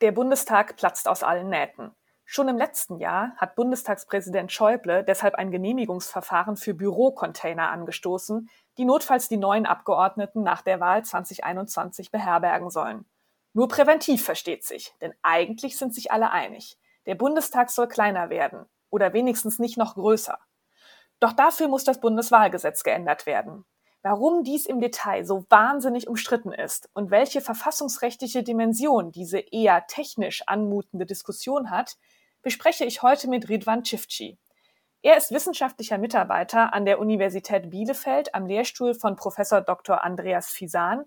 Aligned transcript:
Der 0.00 0.12
Bundestag 0.12 0.76
platzt 0.76 1.06
aus 1.08 1.22
allen 1.22 1.50
Nähten. 1.50 1.94
Schon 2.24 2.48
im 2.48 2.56
letzten 2.56 3.00
Jahr 3.00 3.34
hat 3.36 3.54
Bundestagspräsident 3.54 4.50
Schäuble 4.50 5.04
deshalb 5.04 5.34
ein 5.34 5.50
Genehmigungsverfahren 5.50 6.56
für 6.56 6.72
Bürocontainer 6.72 7.70
angestoßen, 7.70 8.48
die 8.78 8.86
notfalls 8.86 9.28
die 9.28 9.36
neuen 9.36 9.66
Abgeordneten 9.66 10.42
nach 10.42 10.62
der 10.62 10.80
Wahl 10.80 11.04
2021 11.04 12.10
beherbergen 12.10 12.70
sollen. 12.70 13.04
Nur 13.52 13.68
präventiv 13.68 14.24
versteht 14.24 14.64
sich, 14.64 14.94
denn 15.02 15.12
eigentlich 15.20 15.76
sind 15.76 15.94
sich 15.94 16.12
alle 16.12 16.30
einig. 16.30 16.78
Der 17.04 17.14
Bundestag 17.14 17.68
soll 17.68 17.88
kleiner 17.88 18.30
werden 18.30 18.64
oder 18.88 19.12
wenigstens 19.12 19.58
nicht 19.58 19.76
noch 19.76 19.96
größer. 19.96 20.38
Doch 21.18 21.34
dafür 21.34 21.68
muss 21.68 21.84
das 21.84 22.00
Bundeswahlgesetz 22.00 22.84
geändert 22.84 23.26
werden. 23.26 23.66
Warum 24.02 24.44
dies 24.44 24.64
im 24.64 24.80
Detail 24.80 25.26
so 25.26 25.44
wahnsinnig 25.50 26.08
umstritten 26.08 26.52
ist 26.52 26.88
und 26.94 27.10
welche 27.10 27.42
verfassungsrechtliche 27.42 28.42
Dimension 28.42 29.12
diese 29.12 29.38
eher 29.38 29.86
technisch 29.88 30.42
anmutende 30.46 31.04
Diskussion 31.04 31.70
hat, 31.70 31.98
bespreche 32.40 32.86
ich 32.86 33.02
heute 33.02 33.28
mit 33.28 33.50
Ridwan 33.50 33.82
Çiftçi. 33.82 34.38
Er 35.02 35.18
ist 35.18 35.32
wissenschaftlicher 35.32 35.98
Mitarbeiter 35.98 36.72
an 36.72 36.86
der 36.86 36.98
Universität 36.98 37.68
Bielefeld 37.68 38.34
am 38.34 38.46
Lehrstuhl 38.46 38.94
von 38.94 39.16
Professor 39.16 39.60
Dr. 39.60 40.02
Andreas 40.02 40.48
Fisan 40.48 41.04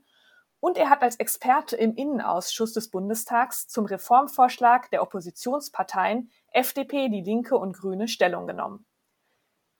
und 0.60 0.78
er 0.78 0.92
hat 0.92 1.02
als 1.02 1.16
Experte 1.16 1.76
im 1.76 1.96
Innenausschuss 1.96 2.73
des 2.73 2.92
Bundestags 2.92 3.68
zum 3.68 3.86
Reformvorschlag 3.86 4.92
der 4.92 5.02
Oppositionsparteien 5.02 6.30
FDP, 6.52 7.10
Die 7.10 7.22
Linke 7.22 7.58
und 7.58 7.76
Grüne 7.76 8.08
Stellung 8.08 8.46
genommen. 8.46 8.86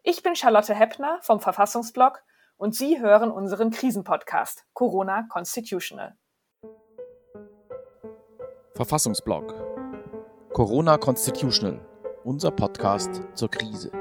Ich 0.02 0.23
bin 0.23 0.35
Charlotte 0.35 0.73
Heppner 0.73 1.20
vom 1.21 1.40
Verfassungsblog 1.40 2.23
und 2.63 2.73
Sie 2.73 3.02
hören 3.02 3.30
unseren 3.30 3.72
Krisenpodcast 3.72 4.63
Corona 4.71 5.23
Constitutional. 5.27 6.16
Verfassungsblog 8.73 9.54
Corona 10.54 10.98
Constitutional, 10.98 11.85
unser 12.24 12.52
Podcast 12.52 13.21
zur 13.34 13.52
Krise. 13.52 13.91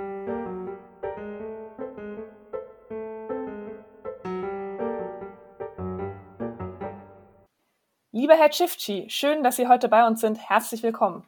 Lieber 8.13 8.35
Herr 8.35 8.51
Çiftçi, 8.51 9.07
schön, 9.09 9.43
dass 9.43 9.57
Sie 9.57 9.67
heute 9.67 9.89
bei 9.89 10.07
uns 10.07 10.21
sind. 10.21 10.39
Herzlich 10.39 10.85
willkommen. 10.85 11.25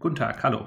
Guten 0.00 0.16
Tag, 0.16 0.42
hallo. 0.42 0.66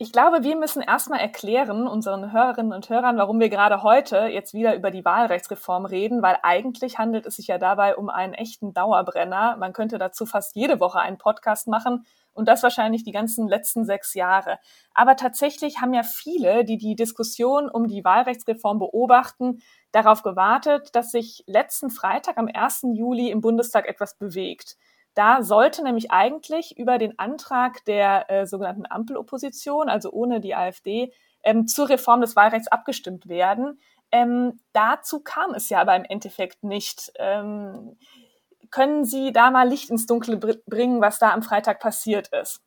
Ich 0.00 0.12
glaube, 0.12 0.44
wir 0.44 0.54
müssen 0.54 0.80
erstmal 0.80 1.18
erklären 1.18 1.88
unseren 1.88 2.30
Hörerinnen 2.30 2.72
und 2.72 2.88
Hörern, 2.88 3.16
warum 3.16 3.40
wir 3.40 3.48
gerade 3.48 3.82
heute 3.82 4.28
jetzt 4.28 4.54
wieder 4.54 4.76
über 4.76 4.92
die 4.92 5.04
Wahlrechtsreform 5.04 5.86
reden, 5.86 6.22
weil 6.22 6.38
eigentlich 6.44 6.98
handelt 6.98 7.26
es 7.26 7.34
sich 7.34 7.48
ja 7.48 7.58
dabei 7.58 7.96
um 7.96 8.08
einen 8.08 8.32
echten 8.32 8.72
Dauerbrenner. 8.72 9.56
Man 9.56 9.72
könnte 9.72 9.98
dazu 9.98 10.24
fast 10.24 10.54
jede 10.54 10.78
Woche 10.78 11.00
einen 11.00 11.18
Podcast 11.18 11.66
machen 11.66 12.06
und 12.32 12.46
das 12.46 12.62
wahrscheinlich 12.62 13.02
die 13.02 13.10
ganzen 13.10 13.48
letzten 13.48 13.84
sechs 13.84 14.14
Jahre. 14.14 14.60
Aber 14.94 15.16
tatsächlich 15.16 15.80
haben 15.80 15.92
ja 15.92 16.04
viele, 16.04 16.64
die 16.64 16.78
die 16.78 16.94
Diskussion 16.94 17.68
um 17.68 17.88
die 17.88 18.04
Wahlrechtsreform 18.04 18.78
beobachten, 18.78 19.62
darauf 19.90 20.22
gewartet, 20.22 20.94
dass 20.94 21.10
sich 21.10 21.42
letzten 21.48 21.90
Freitag 21.90 22.38
am 22.38 22.48
1. 22.52 22.82
Juli 22.94 23.32
im 23.32 23.40
Bundestag 23.40 23.88
etwas 23.88 24.16
bewegt. 24.16 24.76
Da 25.18 25.42
sollte 25.42 25.82
nämlich 25.82 26.12
eigentlich 26.12 26.78
über 26.78 26.96
den 26.96 27.18
Antrag 27.18 27.84
der 27.86 28.30
äh, 28.30 28.46
sogenannten 28.46 28.84
Ampelopposition, 28.88 29.88
also 29.88 30.12
ohne 30.12 30.40
die 30.40 30.54
AfD, 30.54 31.12
ähm, 31.42 31.66
zur 31.66 31.88
Reform 31.88 32.20
des 32.20 32.36
Wahlrechts 32.36 32.68
abgestimmt 32.68 33.28
werden. 33.28 33.80
Ähm, 34.12 34.60
dazu 34.72 35.18
kam 35.18 35.54
es 35.54 35.70
ja 35.70 35.80
aber 35.80 35.96
im 35.96 36.04
Endeffekt 36.04 36.62
nicht. 36.62 37.10
Ähm, 37.18 37.98
können 38.70 39.04
Sie 39.04 39.32
da 39.32 39.50
mal 39.50 39.68
Licht 39.68 39.90
ins 39.90 40.06
Dunkle 40.06 40.36
bringen, 40.36 41.00
was 41.00 41.18
da 41.18 41.32
am 41.32 41.42
Freitag 41.42 41.80
passiert 41.80 42.28
ist? 42.28 42.62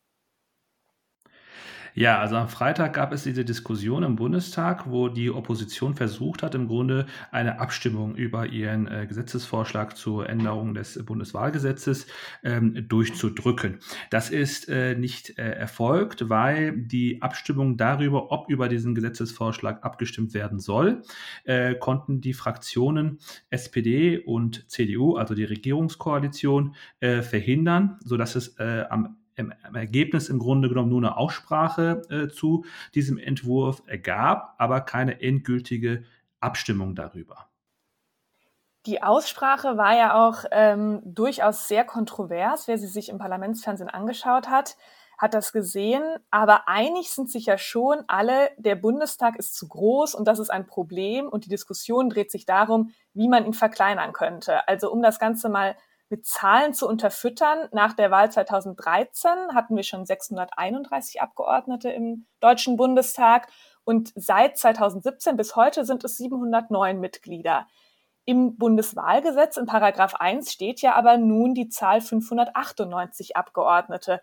Ja, 1.93 2.19
also 2.19 2.37
am 2.37 2.47
Freitag 2.47 2.93
gab 2.93 3.11
es 3.11 3.23
diese 3.23 3.43
Diskussion 3.43 4.03
im 4.03 4.15
Bundestag, 4.15 4.89
wo 4.89 5.09
die 5.09 5.29
Opposition 5.29 5.93
versucht 5.93 6.41
hat, 6.41 6.55
im 6.55 6.67
Grunde 6.67 7.05
eine 7.31 7.59
Abstimmung 7.59 8.15
über 8.15 8.47
ihren 8.47 8.87
äh, 8.87 9.05
Gesetzesvorschlag 9.07 9.97
zur 9.97 10.29
Änderung 10.29 10.73
des 10.73 11.03
Bundeswahlgesetzes 11.03 12.07
ähm, 12.43 12.87
durchzudrücken. 12.87 13.79
Das 14.09 14.29
ist 14.29 14.69
äh, 14.69 14.95
nicht 14.95 15.37
äh, 15.37 15.51
erfolgt, 15.51 16.29
weil 16.29 16.77
die 16.77 17.21
Abstimmung 17.21 17.75
darüber, 17.75 18.31
ob 18.31 18.49
über 18.49 18.69
diesen 18.69 18.95
Gesetzesvorschlag 18.95 19.83
abgestimmt 19.83 20.33
werden 20.33 20.59
soll, 20.59 21.01
äh, 21.43 21.75
konnten 21.75 22.21
die 22.21 22.33
Fraktionen 22.33 23.19
SPD 23.49 24.17
und 24.17 24.69
CDU, 24.69 25.17
also 25.17 25.35
die 25.35 25.43
Regierungskoalition, 25.43 26.75
äh, 27.01 27.21
verhindern, 27.21 27.99
sodass 28.03 28.35
es 28.35 28.57
äh, 28.59 28.85
am 28.89 29.17
im, 29.41 29.75
Ergebnis 29.75 30.29
im 30.29 30.39
Grunde 30.39 30.69
genommen 30.69 30.89
nur 30.89 30.99
eine 30.99 31.17
Aussprache 31.17 32.01
äh, 32.09 32.27
zu 32.29 32.65
diesem 32.95 33.17
Entwurf 33.17 33.83
ergab, 33.87 34.55
aber 34.57 34.81
keine 34.81 35.21
endgültige 35.21 36.03
Abstimmung 36.39 36.95
darüber. 36.95 37.51
Die 38.87 39.03
Aussprache 39.03 39.77
war 39.77 39.95
ja 39.95 40.27
auch 40.27 40.43
ähm, 40.51 41.01
durchaus 41.05 41.67
sehr 41.67 41.83
kontrovers. 41.83 42.67
Wer 42.67 42.79
sie 42.79 42.87
sich 42.87 43.09
im 43.09 43.19
Parlamentsfernsehen 43.19 43.89
angeschaut 43.89 44.49
hat, 44.49 44.75
hat 45.19 45.35
das 45.35 45.51
gesehen. 45.53 46.03
Aber 46.31 46.67
einig 46.67 47.11
sind 47.11 47.29
sich 47.29 47.45
ja 47.45 47.59
schon 47.59 48.03
alle, 48.07 48.49
der 48.57 48.75
Bundestag 48.75 49.37
ist 49.37 49.55
zu 49.55 49.67
groß 49.67 50.15
und 50.15 50.27
das 50.27 50.39
ist 50.39 50.49
ein 50.49 50.65
Problem. 50.65 51.29
Und 51.29 51.45
die 51.45 51.49
Diskussion 51.49 52.09
dreht 52.09 52.31
sich 52.31 52.47
darum, 52.47 52.91
wie 53.13 53.29
man 53.29 53.45
ihn 53.45 53.53
verkleinern 53.53 54.13
könnte. 54.13 54.67
Also 54.67 54.91
um 54.91 55.03
das 55.03 55.19
Ganze 55.19 55.47
mal 55.49 55.75
mit 56.11 56.25
Zahlen 56.25 56.73
zu 56.73 56.87
unterfüttern. 56.87 57.69
Nach 57.71 57.93
der 57.93 58.11
Wahl 58.11 58.31
2013 58.31 59.31
hatten 59.55 59.75
wir 59.75 59.83
schon 59.83 60.05
631 60.05 61.21
Abgeordnete 61.21 61.89
im 61.89 62.27
Deutschen 62.41 62.77
Bundestag 62.77 63.47
und 63.83 64.11
seit 64.15 64.57
2017 64.57 65.37
bis 65.37 65.55
heute 65.55 65.85
sind 65.85 66.03
es 66.03 66.17
709 66.17 66.99
Mitglieder. 66.99 67.67
Im 68.25 68.57
Bundeswahlgesetz 68.57 69.57
in 69.57 69.65
Paragraph 69.65 70.13
1 70.15 70.51
steht 70.51 70.81
ja 70.81 70.93
aber 70.93 71.17
nun 71.17 71.55
die 71.55 71.69
Zahl 71.69 72.01
598 72.01 73.35
Abgeordnete. 73.35 74.21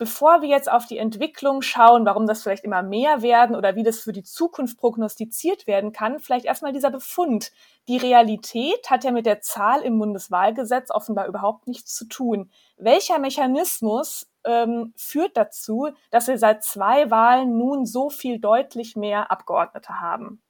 Bevor 0.00 0.40
wir 0.40 0.48
jetzt 0.48 0.72
auf 0.72 0.86
die 0.86 0.96
Entwicklung 0.96 1.60
schauen, 1.60 2.06
warum 2.06 2.26
das 2.26 2.42
vielleicht 2.42 2.64
immer 2.64 2.82
mehr 2.82 3.20
werden 3.20 3.54
oder 3.54 3.76
wie 3.76 3.82
das 3.82 4.00
für 4.00 4.12
die 4.12 4.22
Zukunft 4.22 4.78
prognostiziert 4.78 5.66
werden 5.66 5.92
kann, 5.92 6.20
vielleicht 6.20 6.46
erstmal 6.46 6.72
dieser 6.72 6.90
Befund. 6.90 7.52
Die 7.86 7.98
Realität 7.98 8.88
hat 8.88 9.04
ja 9.04 9.10
mit 9.10 9.26
der 9.26 9.42
Zahl 9.42 9.82
im 9.82 9.98
Bundeswahlgesetz 9.98 10.90
offenbar 10.90 11.26
überhaupt 11.26 11.66
nichts 11.66 11.94
zu 11.94 12.06
tun. 12.06 12.50
Welcher 12.78 13.18
Mechanismus 13.18 14.32
ähm, 14.44 14.94
führt 14.96 15.36
dazu, 15.36 15.90
dass 16.10 16.28
wir 16.28 16.38
seit 16.38 16.64
zwei 16.64 17.10
Wahlen 17.10 17.58
nun 17.58 17.84
so 17.84 18.08
viel 18.08 18.40
deutlich 18.40 18.96
mehr 18.96 19.30
Abgeordnete 19.30 20.00
haben? 20.00 20.40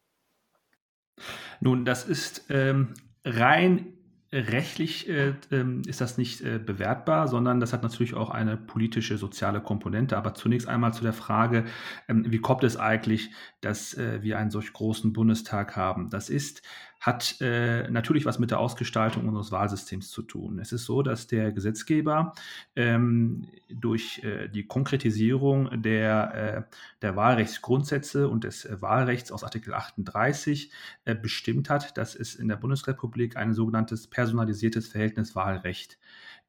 Nun, 1.58 1.84
das 1.84 2.04
ist 2.04 2.44
ähm, 2.50 2.94
rein 3.24 3.99
rechtlich 4.32 5.08
äh, 5.08 5.34
ähm, 5.50 5.82
ist 5.86 6.00
das 6.00 6.16
nicht 6.16 6.40
äh, 6.42 6.58
bewertbar, 6.58 7.26
sondern 7.26 7.58
das 7.58 7.72
hat 7.72 7.82
natürlich 7.82 8.14
auch 8.14 8.30
eine 8.30 8.56
politische, 8.56 9.18
soziale 9.18 9.60
Komponente. 9.60 10.16
Aber 10.16 10.34
zunächst 10.34 10.68
einmal 10.68 10.94
zu 10.94 11.02
der 11.02 11.12
Frage, 11.12 11.64
ähm, 12.08 12.24
wie 12.30 12.38
kommt 12.38 12.62
es 12.62 12.76
eigentlich, 12.76 13.30
dass 13.60 13.94
äh, 13.94 14.22
wir 14.22 14.38
einen 14.38 14.50
solch 14.50 14.72
großen 14.72 15.12
Bundestag 15.12 15.76
haben? 15.76 16.10
Das 16.10 16.30
ist 16.30 16.62
hat 17.00 17.40
äh, 17.40 17.90
natürlich 17.90 18.26
was 18.26 18.38
mit 18.38 18.50
der 18.50 18.60
Ausgestaltung 18.60 19.26
unseres 19.26 19.50
Wahlsystems 19.50 20.10
zu 20.10 20.20
tun. 20.20 20.58
Es 20.58 20.70
ist 20.70 20.84
so, 20.84 21.02
dass 21.02 21.26
der 21.26 21.50
Gesetzgeber 21.50 22.34
ähm, 22.76 23.48
durch 23.70 24.22
äh, 24.22 24.48
die 24.48 24.66
Konkretisierung 24.66 25.82
der, 25.82 26.66
äh, 26.68 26.76
der 27.00 27.16
Wahlrechtsgrundsätze 27.16 28.28
und 28.28 28.44
des 28.44 28.68
Wahlrechts 28.82 29.32
aus 29.32 29.44
Artikel 29.44 29.72
38 29.72 30.70
äh, 31.06 31.14
bestimmt 31.14 31.70
hat, 31.70 31.96
dass 31.96 32.14
es 32.14 32.34
in 32.34 32.48
der 32.48 32.56
Bundesrepublik 32.56 33.34
ein 33.34 33.54
sogenanntes 33.54 34.06
personalisiertes 34.06 34.88
Verhältnis 34.88 35.34
Wahlrecht 35.34 35.98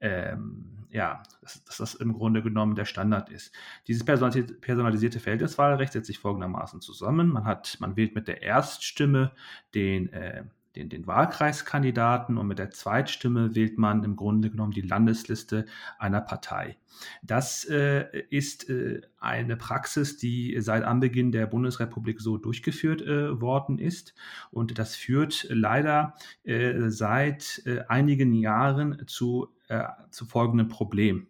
ähm, 0.02 0.82
ja, 0.92 1.24
dass, 1.42 1.64
dass, 1.64 1.78
das 1.78 1.96
im 1.96 2.14
Grunde 2.14 2.42
genommen 2.42 2.76
der 2.76 2.86
Standard 2.86 3.30
ist. 3.30 3.53
Dieses 3.88 4.03
personalisierte, 4.03 5.20
Verhältniswahlrecht 5.20 5.94
setzt 5.94 6.08
sich 6.08 6.20
folgendermaßen 6.20 6.82
zusammen. 6.82 7.30
Man 7.30 7.46
hat, 7.46 7.78
man 7.80 7.96
wählt 7.96 8.14
mit 8.14 8.28
der 8.28 8.42
Erststimme 8.42 9.32
den, 9.74 10.12
äh, 10.12 10.44
den, 10.76 10.90
den 10.90 11.08
Wahlkreiskandidaten 11.08 12.38
und 12.38 12.47
mit 12.47 12.59
der 12.59 12.72
Zweitstimme 12.72 13.56
wählt 13.56 13.78
man 13.78 14.03
im 14.03 14.16
Grunde 14.16 14.50
genommen 14.50 14.72
die 14.72 14.82
Landesliste 14.82 15.66
einer 16.00 16.22
Partei. 16.22 16.78
Das 17.23 17.66
äh, 17.66 18.06
ist 18.29 18.70
äh, 18.70 19.02
eine 19.20 19.58
Praxis, 19.58 20.18
die 20.18 20.58
seit 20.59 20.84
Anbeginn 20.84 21.32
der 21.32 21.47
Bundesrepublik 21.47 22.22
so 22.22 22.38
durchgeführt 22.38 23.02
äh, 23.02 23.41
worden 23.41 23.79
ist. 23.79 24.14
Und 24.52 24.78
das 24.78 24.96
führt 24.96 25.47
leider 25.50 26.16
äh, 26.44 26.90
seit 26.90 27.64
äh, 27.66 27.84
einigen 27.88 28.34
Jahren 28.34 29.03
zu 29.08 29.50
äh, 29.68 29.88
zu 30.09 30.26
folgendem 30.26 30.68
Problem. 30.68 31.28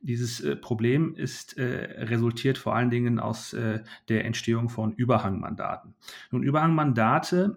Dieses 0.00 0.44
Problem 0.60 1.14
ist 1.14 1.56
äh, 1.56 2.04
resultiert 2.04 2.58
vor 2.58 2.76
allen 2.76 2.90
Dingen 2.90 3.18
aus 3.18 3.52
äh, 3.52 3.82
der 4.08 4.24
Entstehung 4.24 4.68
von 4.68 4.92
Überhangmandaten. 4.92 5.94
Nun, 6.30 6.42
Überhangmandate 6.42 7.56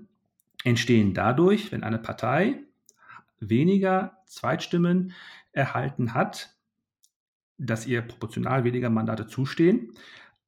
entstehen 0.63 1.13
dadurch, 1.13 1.71
wenn 1.71 1.83
eine 1.83 1.99
Partei 1.99 2.63
weniger 3.39 4.17
Zweitstimmen 4.25 5.13
erhalten 5.51 6.13
hat, 6.13 6.55
dass 7.57 7.85
ihr 7.85 8.01
proportional 8.01 8.63
weniger 8.63 8.89
Mandate 8.89 9.27
zustehen, 9.27 9.91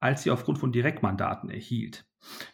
als 0.00 0.22
sie 0.22 0.30
aufgrund 0.30 0.58
von 0.58 0.72
Direktmandaten 0.72 1.50
erhielt. 1.50 2.04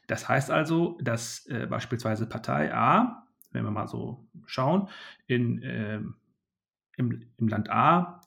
Das 0.06 0.28
heißt 0.28 0.50
also, 0.50 0.98
dass 1.00 1.46
äh, 1.46 1.66
beispielsweise 1.66 2.26
Partei 2.26 2.74
A, 2.74 3.26
wenn 3.52 3.64
wir 3.64 3.70
mal 3.70 3.88
so 3.88 4.26
schauen, 4.46 4.88
in, 5.26 5.62
äh, 5.62 6.00
im, 6.96 7.22
im, 7.36 7.48
Land 7.48 7.70
A 7.70 8.20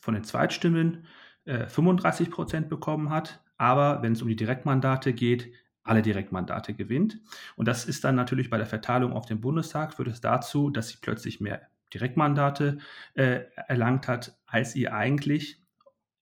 von 0.00 0.14
den 0.14 0.24
Zweitstimmen 0.24 1.06
äh, 1.44 1.66
35 1.66 2.30
Prozent 2.30 2.68
bekommen 2.68 3.10
hat, 3.10 3.42
aber 3.56 4.02
wenn 4.02 4.12
es 4.12 4.22
um 4.22 4.28
die 4.28 4.36
Direktmandate 4.36 5.12
geht, 5.12 5.52
alle 5.84 6.02
Direktmandate 6.02 6.74
gewinnt. 6.74 7.20
Und 7.56 7.68
das 7.68 7.84
ist 7.84 8.04
dann 8.04 8.16
natürlich 8.16 8.50
bei 8.50 8.56
der 8.56 8.66
Verteilung 8.66 9.12
auf 9.12 9.26
den 9.26 9.40
Bundestag, 9.40 9.94
führt 9.94 10.08
es 10.08 10.20
dazu, 10.20 10.70
dass 10.70 10.88
sie 10.88 10.98
plötzlich 11.00 11.40
mehr 11.40 11.62
Direktmandate 11.92 12.78
äh, 13.14 13.42
erlangt 13.68 14.08
hat, 14.08 14.36
als 14.46 14.74
ihr 14.74 14.94
eigentlich 14.94 15.62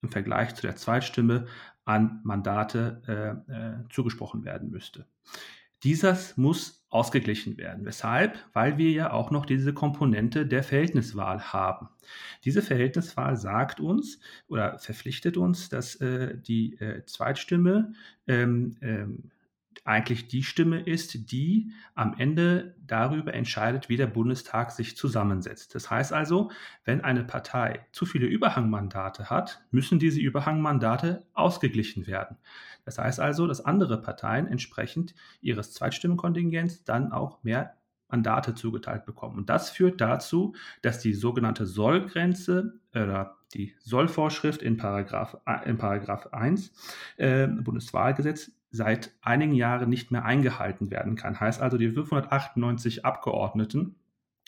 im 0.02 0.10
Vergleich 0.10 0.54
zu 0.54 0.62
der 0.62 0.76
Zweitstimme 0.76 1.46
an 1.84 2.20
Mandate 2.24 3.02
äh, 3.48 3.52
äh, 3.52 3.88
zugesprochen 3.88 4.44
werden 4.44 4.70
müsste. 4.70 5.06
Dieses 5.82 6.36
muss 6.36 6.84
ausgeglichen 6.90 7.56
werden. 7.56 7.84
Weshalb? 7.84 8.38
Weil 8.52 8.78
wir 8.78 8.90
ja 8.90 9.12
auch 9.12 9.30
noch 9.30 9.46
diese 9.46 9.72
Komponente 9.72 10.46
der 10.46 10.62
Verhältniswahl 10.62 11.52
haben. 11.52 11.88
Diese 12.44 12.62
Verhältniswahl 12.62 13.36
sagt 13.36 13.80
uns 13.80 14.20
oder 14.46 14.78
verpflichtet 14.78 15.36
uns, 15.36 15.70
dass 15.70 15.96
äh, 15.96 16.36
die 16.38 16.74
äh, 16.78 17.04
Zweitstimme 17.06 17.94
ähm, 18.28 18.76
ähm, 18.80 19.30
eigentlich 19.84 20.28
die 20.28 20.42
Stimme 20.42 20.80
ist, 20.80 21.32
die 21.32 21.72
am 21.94 22.14
Ende 22.18 22.76
darüber 22.86 23.34
entscheidet, 23.34 23.88
wie 23.88 23.96
der 23.96 24.06
Bundestag 24.06 24.70
sich 24.70 24.96
zusammensetzt. 24.96 25.74
Das 25.74 25.90
heißt 25.90 26.12
also, 26.12 26.50
wenn 26.84 27.00
eine 27.00 27.24
Partei 27.24 27.86
zu 27.92 28.06
viele 28.06 28.26
Überhangmandate 28.26 29.30
hat, 29.30 29.62
müssen 29.70 29.98
diese 29.98 30.20
Überhangmandate 30.20 31.26
ausgeglichen 31.34 32.06
werden. 32.06 32.36
Das 32.84 32.98
heißt 32.98 33.20
also, 33.20 33.46
dass 33.46 33.64
andere 33.64 34.00
Parteien 34.00 34.46
entsprechend 34.46 35.14
ihres 35.40 35.72
Zweitstimmenkontingents 35.72 36.84
dann 36.84 37.12
auch 37.12 37.42
mehr 37.42 37.76
Mandate 38.12 38.54
zugeteilt 38.54 39.04
bekommen. 39.04 39.36
Und 39.38 39.50
das 39.50 39.70
führt 39.70 40.00
dazu, 40.00 40.54
dass 40.82 41.00
die 41.00 41.14
sogenannte 41.14 41.66
Sollgrenze 41.66 42.78
oder 42.94 43.36
die 43.54 43.74
Sollvorschrift 43.80 44.62
in 44.62 44.76
Paragraph, 44.76 45.36
in 45.66 45.78
Paragraph 45.78 46.28
1 46.32 46.72
äh, 47.16 47.46
Bundeswahlgesetz 47.48 48.52
seit 48.70 49.12
einigen 49.20 49.54
Jahren 49.54 49.90
nicht 49.90 50.10
mehr 50.10 50.24
eingehalten 50.24 50.90
werden 50.90 51.14
kann. 51.14 51.38
Heißt 51.38 51.60
also, 51.60 51.76
die 51.76 51.90
598 51.90 53.04
Abgeordneten, 53.04 53.96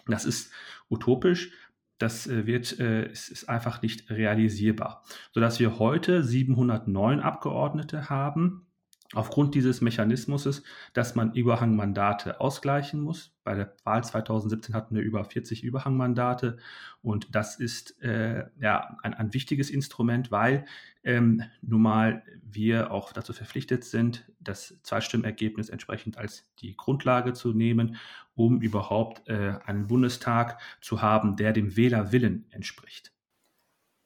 das 0.06 0.24
ist 0.24 0.52
utopisch, 0.88 1.52
das 1.98 2.26
äh, 2.26 2.46
wird, 2.46 2.78
äh, 2.80 3.10
ist 3.10 3.48
einfach 3.48 3.82
nicht 3.82 4.10
realisierbar, 4.10 5.02
sodass 5.32 5.60
wir 5.60 5.78
heute 5.78 6.22
709 6.22 7.20
Abgeordnete 7.20 8.10
haben, 8.10 8.66
aufgrund 9.14 9.54
dieses 9.54 9.80
Mechanismus, 9.80 10.62
dass 10.92 11.14
man 11.14 11.32
Überhangmandate 11.32 12.40
ausgleichen 12.40 13.00
muss. 13.00 13.32
Bei 13.44 13.54
der 13.54 13.74
Wahl 13.84 14.02
2017 14.02 14.74
hatten 14.74 14.94
wir 14.94 15.02
über 15.02 15.24
40 15.24 15.62
Überhangmandate 15.62 16.56
und 17.02 17.34
das 17.34 17.56
ist 17.56 18.00
äh, 18.02 18.44
ja 18.60 18.96
ein, 19.02 19.14
ein, 19.14 19.34
wichtiges 19.34 19.70
Instrument, 19.70 20.30
weil 20.30 20.64
ähm, 21.02 21.42
nun 21.62 21.82
mal 21.82 22.22
wir 22.42 22.90
auch 22.90 23.12
dazu 23.12 23.32
verpflichtet 23.32 23.84
sind, 23.84 24.30
das 24.40 24.78
Zweitstimmergebnis 24.82 25.68
entsprechend 25.68 26.18
als 26.18 26.50
die 26.60 26.76
Grundlage 26.76 27.32
zu 27.34 27.52
nehmen, 27.52 27.96
um 28.34 28.60
überhaupt 28.60 29.28
äh, 29.28 29.58
einen 29.64 29.86
Bundestag 29.86 30.60
zu 30.80 31.02
haben, 31.02 31.36
der 31.36 31.52
dem 31.52 31.76
Wählerwillen 31.76 32.46
entspricht. 32.50 33.13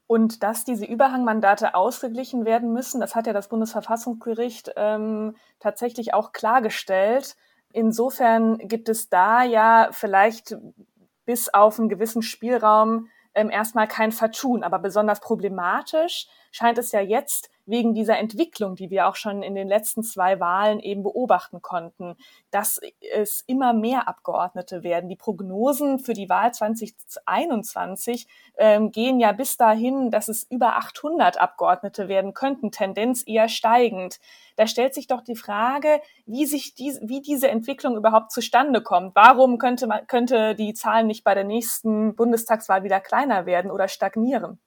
Und 0.09 0.43
dass 0.43 0.65
diese 0.65 0.87
Überhangmandate 0.87 1.75
ausgeglichen 1.75 2.47
werden 2.47 2.73
müssen, 2.73 2.99
das 2.99 3.15
hat 3.15 3.27
ja 3.27 3.35
das 3.35 3.49
Bundesverfassungsgericht 3.49 4.73
ähm, 4.77 5.37
tatsächlich 5.61 6.15
auch 6.15 6.33
klargestellt. 6.33 7.37
Insofern 7.73 8.57
gibt 8.57 8.89
es 8.89 9.11
da 9.11 9.43
ja 9.43 9.91
vielleicht 9.93 10.57
bis 11.27 11.51
auf 11.51 11.79
einen 11.79 11.91
gewissen 11.91 12.23
Spielraum 12.23 13.11
ähm, 13.35 13.51
erstmal 13.51 13.87
kein 13.87 14.11
Vertun. 14.11 14.65
Aber 14.65 14.79
besonders 14.79 15.21
problematisch 15.21 16.27
scheint 16.53 16.79
es 16.79 16.91
ja 16.91 17.01
jetzt 17.01 17.51
wegen 17.69 17.95
dieser 17.95 18.19
Entwicklung, 18.19 18.75
die 18.75 18.91
wir 18.91 19.07
auch 19.07 19.15
schon 19.15 19.43
in 19.43 19.55
den 19.55 19.69
letzten 19.69 20.03
zwei 20.03 20.41
Wahlen 20.41 20.81
eben 20.81 21.03
beobachten 21.03 21.61
konnten, 21.63 22.17
dass 22.51 22.81
es 23.15 23.45
immer 23.47 23.73
mehr 23.73 24.09
Abgeordnete 24.09 24.83
werden. 24.83 25.09
Die 25.09 25.17
Prognosen 25.17 25.99
für 25.99 26.15
die 26.15 26.29
Wahl 26.29 26.53
2021 26.53 28.27
ähm, 28.57 28.91
gehen 28.91 29.21
ja 29.21 29.33
bis 29.33 29.57
dahin, 29.57 30.11
dass 30.11 30.29
es 30.29 30.45
über 30.51 30.77
800 30.77 31.39
Abgeordnete 31.39 32.09
werden 32.09 32.33
könnten, 32.35 32.73
Tendenz 32.73 33.23
eher 33.27 33.49
steigend. 33.49 34.19
Da 34.57 34.67
stellt 34.67 34.95
sich 34.95 35.07
doch 35.07 35.21
die 35.21 35.37
Frage, 35.37 36.01
wie 36.27 36.47
sich 36.47 36.75
die, 36.75 36.99
wie 37.03 37.21
diese 37.21 37.49
Entwicklung 37.49 37.97
überhaupt 37.97 38.33
zustande 38.33 38.83
kommt. 38.83 39.15
Warum 39.15 39.59
könnte 39.59 39.87
man, 39.87 40.07
könnte 40.07 40.55
die 40.55 40.75
Zahl 40.75 41.05
nicht 41.05 41.23
bei 41.23 41.35
der 41.35 41.45
nächsten 41.45 42.17
Bundestagswahl 42.17 42.83
wieder 42.83 43.01
kleiner 43.01 43.47
werden 43.47 43.71
oder 43.71 43.89
stagnieren? 43.89 44.59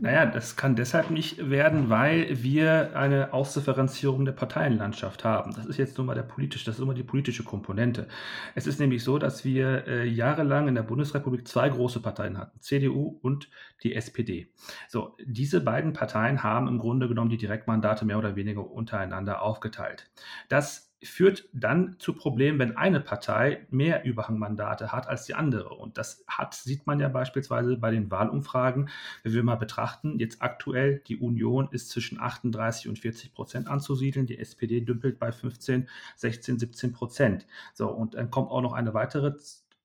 Naja, 0.00 0.26
das 0.26 0.54
kann 0.54 0.76
deshalb 0.76 1.10
nicht 1.10 1.50
werden, 1.50 1.90
weil 1.90 2.40
wir 2.40 2.96
eine 2.96 3.32
Ausdifferenzierung 3.32 4.24
der 4.24 4.32
Parteienlandschaft 4.32 5.24
haben. 5.24 5.52
Das 5.52 5.66
ist 5.66 5.76
jetzt 5.76 5.98
nun 5.98 6.06
mal 6.06 6.14
der 6.14 6.22
politische, 6.22 6.66
das 6.66 6.76
ist 6.76 6.80
immer 6.80 6.94
die 6.94 7.02
politische 7.02 7.42
Komponente. 7.42 8.06
Es 8.54 8.68
ist 8.68 8.78
nämlich 8.78 9.02
so, 9.02 9.18
dass 9.18 9.44
wir 9.44 9.88
äh, 9.88 10.06
jahrelang 10.06 10.68
in 10.68 10.76
der 10.76 10.84
Bundesrepublik 10.84 11.48
zwei 11.48 11.68
große 11.68 11.98
Parteien 11.98 12.38
hatten, 12.38 12.60
CDU 12.60 13.18
und 13.22 13.50
die 13.82 13.96
SPD. 13.96 14.52
So, 14.86 15.16
diese 15.24 15.60
beiden 15.60 15.94
Parteien 15.94 16.44
haben 16.44 16.68
im 16.68 16.78
Grunde 16.78 17.08
genommen 17.08 17.30
die 17.30 17.36
Direktmandate 17.36 18.04
mehr 18.04 18.18
oder 18.18 18.36
weniger 18.36 18.70
untereinander 18.70 19.42
aufgeteilt. 19.42 20.08
Das 20.48 20.87
führt 21.02 21.48
dann 21.52 21.96
zu 21.98 22.12
Problemen, 22.12 22.58
wenn 22.58 22.76
eine 22.76 23.00
Partei 23.00 23.66
mehr 23.70 24.04
Überhangmandate 24.04 24.90
hat 24.90 25.08
als 25.08 25.24
die 25.24 25.34
andere. 25.34 25.70
Und 25.70 25.96
das 25.96 26.24
hat, 26.26 26.54
sieht 26.54 26.86
man 26.86 26.98
ja 26.98 27.08
beispielsweise 27.08 27.76
bei 27.76 27.90
den 27.90 28.10
Wahlumfragen, 28.10 28.88
wenn 29.22 29.32
wir 29.32 29.42
mal 29.44 29.56
betrachten, 29.56 30.18
jetzt 30.18 30.42
aktuell 30.42 31.00
die 31.06 31.18
Union 31.18 31.68
ist 31.70 31.90
zwischen 31.90 32.20
38 32.20 32.88
und 32.88 32.98
40 32.98 33.32
Prozent 33.32 33.68
anzusiedeln, 33.68 34.26
die 34.26 34.38
SPD 34.38 34.80
dümpelt 34.80 35.18
bei 35.18 35.30
15, 35.30 35.88
16, 36.16 36.58
17 36.58 36.92
Prozent. 36.92 37.46
So, 37.74 37.88
und 37.88 38.14
dann 38.14 38.30
kommt 38.30 38.50
auch 38.50 38.62
noch 38.62 38.72
eine 38.72 38.94
weitere 38.94 39.34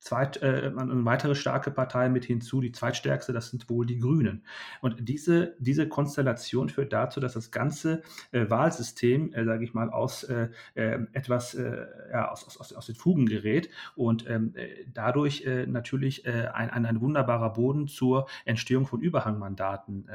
zweit, 0.04 0.42
äh, 0.42 0.72
eine 0.78 1.06
weitere 1.06 1.34
starke 1.34 1.72
Partei 1.72 2.10
mit 2.10 2.26
hinzu, 2.26 2.60
die 2.60 2.74
zweitstärkste, 2.74 3.32
das 3.32 3.50
sind 3.50 3.70
wohl 3.70 3.86
die 3.86 4.00
Grünen. 4.00 4.44
Und 4.82 5.08
diese, 5.08 5.56
diese 5.60 5.88
Konstellation 5.88 6.68
führt 6.68 6.92
dazu, 6.92 7.22
dass 7.22 7.34
das 7.34 7.52
ganze 7.52 8.04
äh, 8.34 8.50
Wahlsystem, 8.50 9.34
äh, 9.34 9.46
sage 9.46 9.64
ich 9.64 9.74
mal, 9.74 9.90
aus 9.90 10.24
äh, 10.24 10.50
äh 10.76 11.00
etwas 11.14 11.54
äh, 11.54 11.86
ja, 12.12 12.30
aus, 12.30 12.60
aus, 12.60 12.74
aus 12.74 12.86
den 12.86 12.96
Fugen 12.96 13.28
gerät 13.28 13.70
und 13.96 14.30
ähm, 14.30 14.54
äh, 14.56 14.86
dadurch 14.94 15.46
natürlich 15.68 16.26
ein, 16.26 16.70
ein, 16.70 16.86
ein 16.86 17.02
wunderbarer 17.02 17.54
Boden 17.54 17.88
zur 17.88 18.28
Entstehung 18.46 18.86
von 18.86 19.02
Überhangmandaten 19.02 20.08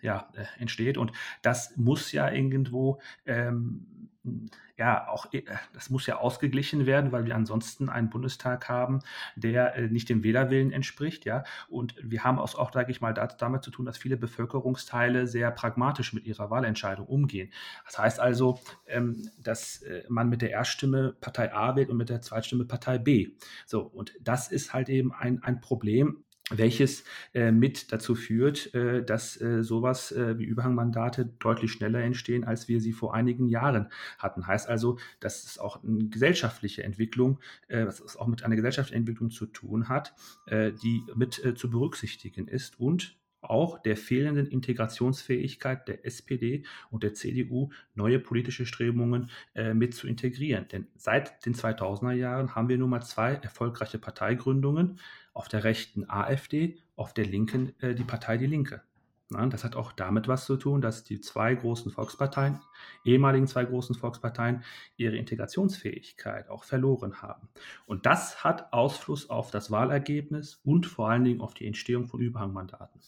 ja, 0.00 0.28
entsteht. 0.58 0.98
Und 0.98 1.12
das 1.42 1.76
muss 1.76 2.12
ja 2.12 2.30
irgendwo 2.30 3.00
ähm, 3.26 3.86
ja, 4.76 5.08
auch 5.08 5.32
äh, 5.32 5.42
das 5.72 5.90
muss 5.90 6.06
ja 6.06 6.18
ausgeglichen 6.18 6.86
werden, 6.86 7.12
weil 7.12 7.24
wir 7.24 7.34
ansonsten 7.34 7.88
einen 7.88 8.10
Bundestag 8.10 8.68
haben, 8.68 9.00
der 9.36 9.74
äh, 9.74 9.88
nicht 9.88 10.08
dem 10.08 10.24
Wählerwillen 10.24 10.72
entspricht, 10.72 11.24
ja. 11.24 11.44
Und 11.68 11.94
wir 12.02 12.24
haben 12.24 12.38
auch, 12.38 12.54
auch 12.54 12.72
sage 12.72 12.90
ich 12.90 13.00
mal, 13.00 13.12
damit 13.12 13.62
zu 13.62 13.70
tun, 13.70 13.86
dass 13.86 13.98
viele 13.98 14.16
Bevölkerungsteile 14.16 15.26
sehr 15.26 15.50
pragmatisch 15.50 16.12
mit 16.12 16.24
ihrer 16.24 16.50
Wahlentscheidung 16.50 17.06
umgehen. 17.06 17.52
Das 17.84 17.98
heißt 17.98 18.20
also, 18.20 18.60
ähm, 18.86 19.30
dass 19.38 19.82
äh, 19.82 20.04
man 20.08 20.28
mit 20.28 20.42
der 20.42 20.50
Erststimme 20.50 21.14
Partei 21.20 21.52
A 21.52 21.76
wählt 21.76 21.90
und 21.90 21.96
mit 21.96 22.08
der 22.08 22.20
Zweitstimme 22.20 22.64
Partei 22.64 22.98
B. 22.98 23.32
So, 23.66 23.82
und 23.82 24.12
das 24.20 24.50
ist 24.50 24.72
halt 24.72 24.88
eben 24.88 25.12
ein, 25.12 25.42
ein 25.42 25.60
Problem, 25.60 26.24
welches 26.58 27.04
äh, 27.34 27.50
mit 27.50 27.92
dazu 27.92 28.14
führt, 28.14 28.74
äh, 28.74 29.04
dass 29.04 29.40
äh, 29.40 29.62
sowas 29.62 30.12
äh, 30.12 30.38
wie 30.38 30.44
Überhangmandate 30.44 31.26
deutlich 31.38 31.72
schneller 31.72 32.00
entstehen, 32.00 32.44
als 32.44 32.68
wir 32.68 32.80
sie 32.80 32.92
vor 32.92 33.14
einigen 33.14 33.48
Jahren 33.48 33.88
hatten. 34.18 34.46
Heißt 34.46 34.68
also, 34.68 34.98
dass 35.20 35.44
es 35.44 35.58
auch 35.58 35.82
eine 35.82 36.08
gesellschaftliche 36.08 36.82
Entwicklung, 36.82 37.38
äh, 37.68 37.86
was 37.86 38.00
es 38.00 38.16
auch 38.16 38.26
mit 38.26 38.44
einer 38.44 38.56
gesellschaftlichen 38.56 39.02
Entwicklung 39.02 39.30
zu 39.30 39.46
tun 39.46 39.88
hat, 39.88 40.14
äh, 40.46 40.72
die 40.72 41.02
mit 41.14 41.42
zu 41.56 41.70
berücksichtigen 41.70 42.46
ist 42.46 42.78
und 42.78 43.16
auch 43.42 43.78
der 43.82 43.96
fehlenden 43.96 44.46
Integrationsfähigkeit 44.46 45.86
der 45.88 46.06
SPD 46.06 46.64
und 46.90 47.02
der 47.02 47.14
CDU 47.14 47.70
neue 47.94 48.18
politische 48.18 48.66
Strebungen 48.66 49.30
äh, 49.54 49.74
mit 49.74 49.94
zu 49.94 50.06
integrieren. 50.06 50.66
Denn 50.68 50.86
seit 50.96 51.44
den 51.44 51.54
2000er 51.54 52.12
Jahren 52.12 52.54
haben 52.54 52.68
wir 52.68 52.78
nun 52.78 52.90
mal 52.90 53.02
zwei 53.02 53.34
erfolgreiche 53.34 53.98
Parteigründungen 53.98 54.98
auf 55.34 55.48
der 55.48 55.64
rechten 55.64 56.08
AfD, 56.08 56.78
auf 56.96 57.12
der 57.12 57.26
linken 57.26 57.74
äh, 57.80 57.94
die 57.94 58.04
Partei 58.04 58.38
Die 58.38 58.46
Linke. 58.46 58.82
Na, 59.32 59.46
das 59.46 59.64
hat 59.64 59.76
auch 59.76 59.92
damit 59.92 60.28
was 60.28 60.44
zu 60.44 60.56
tun, 60.56 60.82
dass 60.82 61.04
die 61.04 61.20
zwei 61.20 61.54
großen 61.54 61.90
Volksparteien, 61.90 62.60
ehemaligen 63.04 63.46
zwei 63.46 63.64
großen 63.64 63.94
Volksparteien, 63.94 64.62
ihre 64.96 65.16
Integrationsfähigkeit 65.16 66.50
auch 66.50 66.64
verloren 66.64 67.22
haben. 67.22 67.48
Und 67.86 68.04
das 68.04 68.44
hat 68.44 68.72
Ausfluss 68.74 69.30
auf 69.30 69.50
das 69.50 69.70
Wahlergebnis 69.70 70.60
und 70.64 70.86
vor 70.86 71.08
allen 71.08 71.24
Dingen 71.24 71.40
auf 71.40 71.54
die 71.54 71.66
Entstehung 71.66 72.06
von 72.08 72.20
Überhangmandaten. 72.20 73.00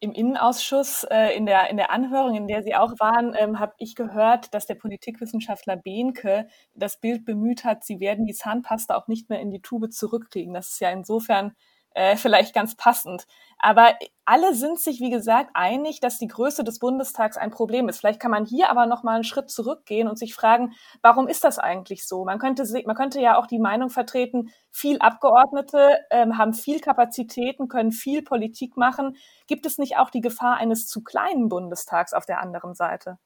Im 0.00 0.12
Innenausschuss 0.12 1.04
äh, 1.04 1.36
in, 1.36 1.44
der, 1.46 1.68
in 1.70 1.76
der 1.76 1.90
Anhörung, 1.90 2.34
in 2.34 2.48
der 2.48 2.62
Sie 2.62 2.74
auch 2.74 2.94
waren, 2.98 3.34
ähm, 3.38 3.58
habe 3.58 3.74
ich 3.78 3.94
gehört, 3.94 4.52
dass 4.54 4.66
der 4.66 4.74
Politikwissenschaftler 4.74 5.76
Behnke 5.76 6.48
das 6.74 6.98
Bild 6.98 7.26
bemüht 7.26 7.64
hat, 7.64 7.84
Sie 7.84 8.00
werden 8.00 8.24
die 8.24 8.34
Zahnpasta 8.34 8.96
auch 8.96 9.08
nicht 9.08 9.28
mehr 9.28 9.40
in 9.40 9.50
die 9.50 9.60
Tube 9.60 9.92
zurückkriegen. 9.92 10.54
Das 10.54 10.70
ist 10.70 10.80
ja 10.80 10.90
insofern 10.90 11.54
äh, 11.94 12.16
vielleicht 12.16 12.54
ganz 12.54 12.76
passend. 12.76 13.26
Aber 13.58 13.94
alle 14.24 14.54
sind 14.54 14.80
sich, 14.80 15.00
wie 15.00 15.10
gesagt, 15.10 15.50
einig, 15.54 16.00
dass 16.00 16.18
die 16.18 16.28
Größe 16.28 16.64
des 16.64 16.78
Bundestags 16.78 17.36
ein 17.36 17.50
Problem 17.50 17.88
ist. 17.88 17.98
Vielleicht 17.98 18.20
kann 18.20 18.30
man 18.30 18.46
hier 18.46 18.70
aber 18.70 18.86
noch 18.86 19.02
mal 19.02 19.16
einen 19.16 19.24
Schritt 19.24 19.50
zurückgehen 19.50 20.08
und 20.08 20.18
sich 20.18 20.34
fragen, 20.34 20.72
warum 21.02 21.28
ist 21.28 21.44
das 21.44 21.58
eigentlich 21.58 22.06
so? 22.06 22.24
Man 22.24 22.38
könnte, 22.38 22.64
man 22.86 22.96
könnte 22.96 23.20
ja 23.20 23.38
auch 23.38 23.46
die 23.46 23.58
Meinung 23.58 23.90
vertreten, 23.90 24.50
viel 24.70 24.98
Abgeordnete 24.98 25.98
ähm, 26.10 26.38
haben 26.38 26.54
viel 26.54 26.80
Kapazitäten, 26.80 27.68
können 27.68 27.92
viel 27.92 28.22
Politik 28.22 28.76
machen. 28.76 29.16
Gibt 29.46 29.66
es 29.66 29.76
nicht 29.78 29.98
auch 29.98 30.10
die 30.10 30.22
Gefahr 30.22 30.56
eines 30.56 30.86
zu 30.86 31.02
kleinen 31.02 31.48
Bundestags 31.48 32.14
auf 32.14 32.24
der 32.24 32.40
anderen 32.40 32.74
Seite? 32.74 33.18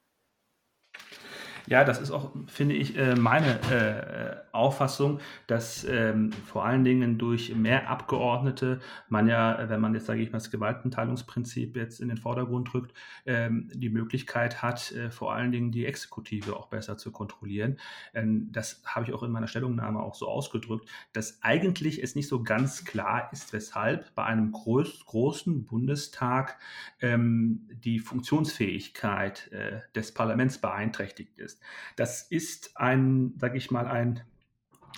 Ja, 1.67 1.83
das 1.83 1.99
ist 1.99 2.11
auch, 2.11 2.31
finde 2.47 2.75
ich, 2.75 2.97
äh, 2.99 3.15
meine 3.15 3.59
äh, 3.71 4.37
Auffassung, 4.53 5.21
dass 5.47 5.85
ähm, 5.85 6.31
vor 6.31 6.67
allen 6.67 6.85
Dingen 6.85 7.17
durch 7.17 7.55
mehr 7.55 7.89
Abgeordnete 7.89 8.81
man 9.09 9.29
ja, 9.29 9.69
wenn 9.71 9.81
man 9.81 9.95
jetzt, 9.95 10.05
sage 10.05 10.21
ich 10.21 10.31
mal, 10.31 10.39
das 10.39 10.51
Gewaltenteilungsprinzip 10.51 11.75
jetzt 11.77 12.01
in 12.01 12.09
den 12.09 12.19
Vordergrund 12.19 12.71
drückt, 12.71 12.93
ähm, 13.25 13.71
die 13.73 13.89
Möglichkeit 13.89 14.63
hat, 14.63 14.93
äh, 14.93 15.11
vor 15.11 15.33
allen 15.33 15.53
Dingen 15.53 15.73
die 15.73 15.87
Exekutive 15.87 16.55
auch 16.55 16.67
besser 16.67 16.99
zu 16.99 17.11
kontrollieren. 17.11 17.79
Ähm, 18.13 18.53
das 18.53 18.83
habe 18.85 19.07
ich 19.07 19.15
auch 19.15 19.23
in 19.23 19.31
meiner 19.31 19.49
Stellungnahme 19.49 20.01
auch 20.01 20.15
so 20.15 20.29
ausgedrückt, 20.29 20.87
dass 21.15 21.43
eigentlich 21.43 22.03
es 22.03 22.15
nicht 22.15 22.29
so 22.29 22.43
ganz 22.43 22.85
klar 22.85 23.31
ist, 23.33 23.55
weshalb 23.55 24.15
bei 24.15 24.25
einem 24.25 24.53
groß, 24.53 25.07
großen 25.07 25.65
Bundestag 25.65 26.59
die 27.01 27.99
Funktionsfähigkeit 27.99 29.51
des 29.95 30.15
Parlaments 30.15 30.59
beeinträchtigt 30.59 31.39
ist 31.39 31.54
ist. 31.55 31.63
Das 31.97 32.23
ist 32.23 32.77
ein, 32.77 33.35
sage 33.39 33.57
ich 33.57 33.71
mal, 33.71 33.87
ein, 33.87 34.21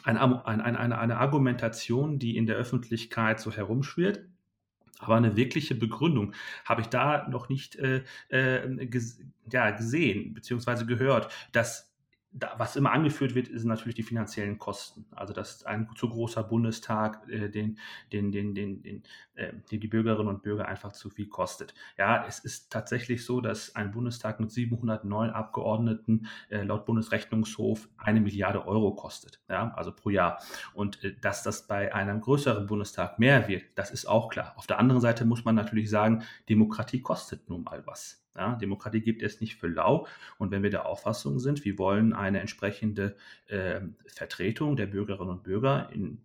ein, 0.04 0.16
ein, 0.16 0.60
eine, 0.60 0.98
eine 0.98 1.16
Argumentation, 1.18 2.18
die 2.18 2.36
in 2.36 2.46
der 2.46 2.56
Öffentlichkeit 2.56 3.40
so 3.40 3.52
herumschwirrt. 3.52 4.24
Aber 4.98 5.16
eine 5.16 5.36
wirkliche 5.36 5.74
Begründung 5.74 6.32
habe 6.64 6.80
ich 6.80 6.86
da 6.86 7.28
noch 7.28 7.48
nicht 7.48 7.76
äh, 7.76 8.02
äh, 8.28 8.86
ges 8.86 9.20
ja, 9.50 9.70
gesehen 9.70 10.32
bzw. 10.32 10.84
gehört, 10.86 11.30
dass 11.52 11.94
da, 12.38 12.54
was 12.58 12.76
immer 12.76 12.92
angeführt 12.92 13.34
wird, 13.34 13.46
sind 13.46 13.66
natürlich 13.66 13.94
die 13.94 14.02
finanziellen 14.02 14.58
Kosten. 14.58 15.06
Also 15.10 15.32
dass 15.32 15.64
ein 15.64 15.88
zu 15.96 16.08
großer 16.08 16.42
Bundestag 16.42 17.26
äh, 17.30 17.48
den, 17.48 17.78
den, 18.12 18.30
den, 18.30 18.54
den, 18.54 18.82
den, 18.82 19.02
äh, 19.34 19.52
den 19.70 19.80
die 19.80 19.88
Bürgerinnen 19.88 20.28
und 20.28 20.42
Bürger 20.42 20.68
einfach 20.68 20.92
zu 20.92 21.08
viel 21.08 21.28
kostet. 21.28 21.74
Ja, 21.96 22.26
es 22.26 22.38
ist 22.40 22.70
tatsächlich 22.70 23.24
so, 23.24 23.40
dass 23.40 23.74
ein 23.74 23.90
Bundestag 23.90 24.38
mit 24.38 24.50
709 24.50 25.30
Abgeordneten 25.30 26.26
äh, 26.50 26.62
laut 26.62 26.84
Bundesrechnungshof 26.84 27.88
eine 27.96 28.20
Milliarde 28.20 28.66
Euro 28.66 28.94
kostet, 28.94 29.40
ja, 29.48 29.72
also 29.74 29.92
pro 29.92 30.10
Jahr. 30.10 30.42
Und 30.74 31.02
äh, 31.04 31.14
dass 31.20 31.42
das 31.42 31.66
bei 31.66 31.94
einem 31.94 32.20
größeren 32.20 32.66
Bundestag 32.66 33.18
mehr 33.18 33.48
wird, 33.48 33.64
das 33.76 33.90
ist 33.90 34.06
auch 34.06 34.28
klar. 34.28 34.52
Auf 34.56 34.66
der 34.66 34.78
anderen 34.78 35.00
Seite 35.00 35.24
muss 35.24 35.44
man 35.44 35.54
natürlich 35.54 35.88
sagen, 35.88 36.22
Demokratie 36.50 37.00
kostet 37.00 37.48
nun 37.48 37.62
mal 37.62 37.86
was. 37.86 38.25
Ja, 38.36 38.54
Demokratie 38.56 39.00
gibt 39.00 39.22
es 39.22 39.40
nicht 39.40 39.56
für 39.56 39.68
lau. 39.68 40.06
Und 40.38 40.50
wenn 40.50 40.62
wir 40.62 40.70
der 40.70 40.86
Auffassung 40.86 41.38
sind, 41.38 41.64
wir 41.64 41.78
wollen 41.78 42.12
eine 42.12 42.40
entsprechende 42.40 43.16
äh, 43.48 43.80
Vertretung 44.06 44.76
der 44.76 44.86
Bürgerinnen 44.86 45.30
und 45.30 45.42
Bürger 45.42 45.90
in 45.92 46.18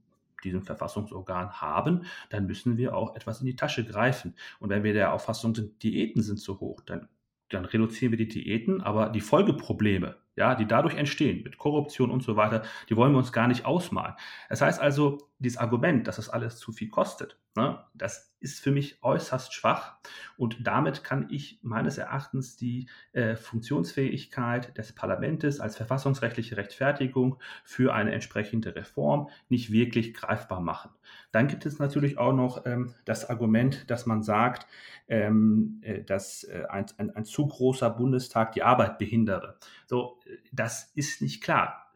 diesem 0.43 0.63
Verfassungsorgan 0.63 1.61
haben, 1.61 2.05
dann 2.29 2.47
müssen 2.47 2.77
wir 2.77 2.95
auch 2.95 3.15
etwas 3.15 3.39
in 3.39 3.45
die 3.45 3.55
Tasche 3.55 3.85
greifen. 3.85 4.35
Und 4.59 4.69
wenn 4.69 4.83
wir 4.83 4.93
der 4.93 5.13
Auffassung 5.13 5.55
sind, 5.55 5.83
Diäten 5.83 6.21
sind 6.21 6.39
zu 6.39 6.59
hoch, 6.59 6.81
dann, 6.81 7.07
dann 7.49 7.65
reduzieren 7.65 8.11
wir 8.11 8.17
die 8.17 8.27
Diäten, 8.27 8.81
aber 8.81 9.09
die 9.09 9.21
Folgeprobleme, 9.21 10.15
ja, 10.35 10.55
die 10.55 10.65
dadurch 10.65 10.95
entstehen, 10.95 11.43
mit 11.43 11.57
Korruption 11.57 12.11
und 12.11 12.23
so 12.23 12.35
weiter, 12.35 12.63
die 12.89 12.95
wollen 12.95 13.11
wir 13.11 13.19
uns 13.19 13.31
gar 13.31 13.47
nicht 13.47 13.65
ausmalen. 13.65 14.15
Das 14.49 14.61
heißt 14.61 14.81
also, 14.81 15.19
dieses 15.41 15.57
Argument, 15.57 16.07
dass 16.07 16.17
das 16.17 16.29
alles 16.29 16.57
zu 16.57 16.71
viel 16.71 16.89
kostet, 16.89 17.37
ne, 17.55 17.83
das 17.93 18.33
ist 18.39 18.59
für 18.59 18.71
mich 18.71 19.03
äußerst 19.03 19.53
schwach 19.53 19.97
und 20.37 20.65
damit 20.65 21.03
kann 21.03 21.27
ich 21.29 21.59
meines 21.63 21.97
Erachtens 21.97 22.57
die 22.57 22.87
äh, 23.13 23.35
Funktionsfähigkeit 23.35 24.77
des 24.77 24.93
Parlaments 24.93 25.59
als 25.59 25.77
verfassungsrechtliche 25.77 26.57
Rechtfertigung 26.57 27.37
für 27.63 27.93
eine 27.93 28.11
entsprechende 28.11 28.75
Reform 28.75 29.29
nicht 29.49 29.71
wirklich 29.71 30.13
greifbar 30.13 30.61
machen. 30.61 30.91
Dann 31.31 31.47
gibt 31.47 31.65
es 31.65 31.79
natürlich 31.79 32.17
auch 32.17 32.33
noch 32.33 32.65
ähm, 32.65 32.93
das 33.05 33.29
Argument, 33.29 33.89
dass 33.89 34.05
man 34.05 34.23
sagt, 34.23 34.67
ähm, 35.07 35.79
äh, 35.81 36.03
dass 36.03 36.43
äh, 36.43 36.65
ein, 36.69 36.85
ein, 36.97 37.15
ein 37.15 37.25
zu 37.25 37.47
großer 37.47 37.89
Bundestag 37.89 38.53
die 38.53 38.63
Arbeit 38.63 38.97
behindere. 38.97 39.57
So, 39.87 40.19
das 40.51 40.91
ist 40.95 41.21
nicht 41.21 41.43
klar 41.43 41.90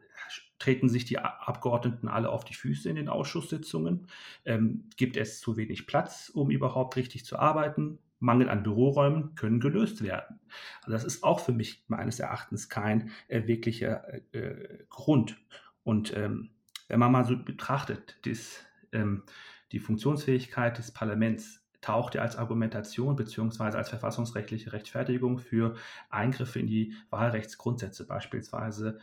treten 0.60 0.90
sich 0.90 1.06
die 1.06 1.20
Abgeordneten 1.20 2.08
alle 2.08 2.30
auf 2.30 2.46
die 2.46 2.54
Füße 2.54 2.90
in 2.90 2.96
den 2.96 3.10
Ausschusssitzungen? 3.10 4.08
Ähm, 4.46 4.90
gibt 4.98 5.18
es 5.18 5.40
zu 5.40 5.58
wenig 5.58 5.88
Platz, 5.88 6.30
um 6.34 6.50
überhaupt 6.50 6.96
richtig 6.96 7.26
zu 7.26 7.38
arbeiten? 7.38 8.00
Mangel 8.20 8.50
an 8.50 8.64
Büroräumen 8.64 9.36
können 9.36 9.60
gelöst 9.60 10.02
werden. 10.02 10.40
Also 10.82 10.92
das 10.92 11.04
ist 11.04 11.24
auch 11.24 11.40
für 11.40 11.52
mich 11.52 11.84
meines 11.88 12.20
Erachtens 12.20 12.70
kein 12.70 13.12
äh, 13.28 13.46
wirklicher 13.48 14.06
äh, 14.34 14.86
Grund. 14.90 15.38
Und 15.84 16.16
ähm, 16.16 16.52
wenn 16.88 17.00
man 17.00 17.12
mal 17.12 17.26
so 17.26 17.38
betrachtet, 17.38 18.18
dies, 18.26 18.64
ähm, 18.92 19.24
die 19.72 19.80
Funktionsfähigkeit 19.80 20.78
des 20.78 20.92
Parlaments 20.92 21.62
taucht 21.82 22.16
ja 22.16 22.22
als 22.22 22.36
Argumentation 22.36 23.16
bzw. 23.16 23.64
als 23.78 23.90
verfassungsrechtliche 23.90 24.74
Rechtfertigung 24.74 25.38
für 25.38 25.76
Eingriffe 26.10 26.60
in 26.60 26.68
die 26.68 26.94
Wahlrechtsgrundsätze, 27.12 28.08
beispielsweise 28.08 29.00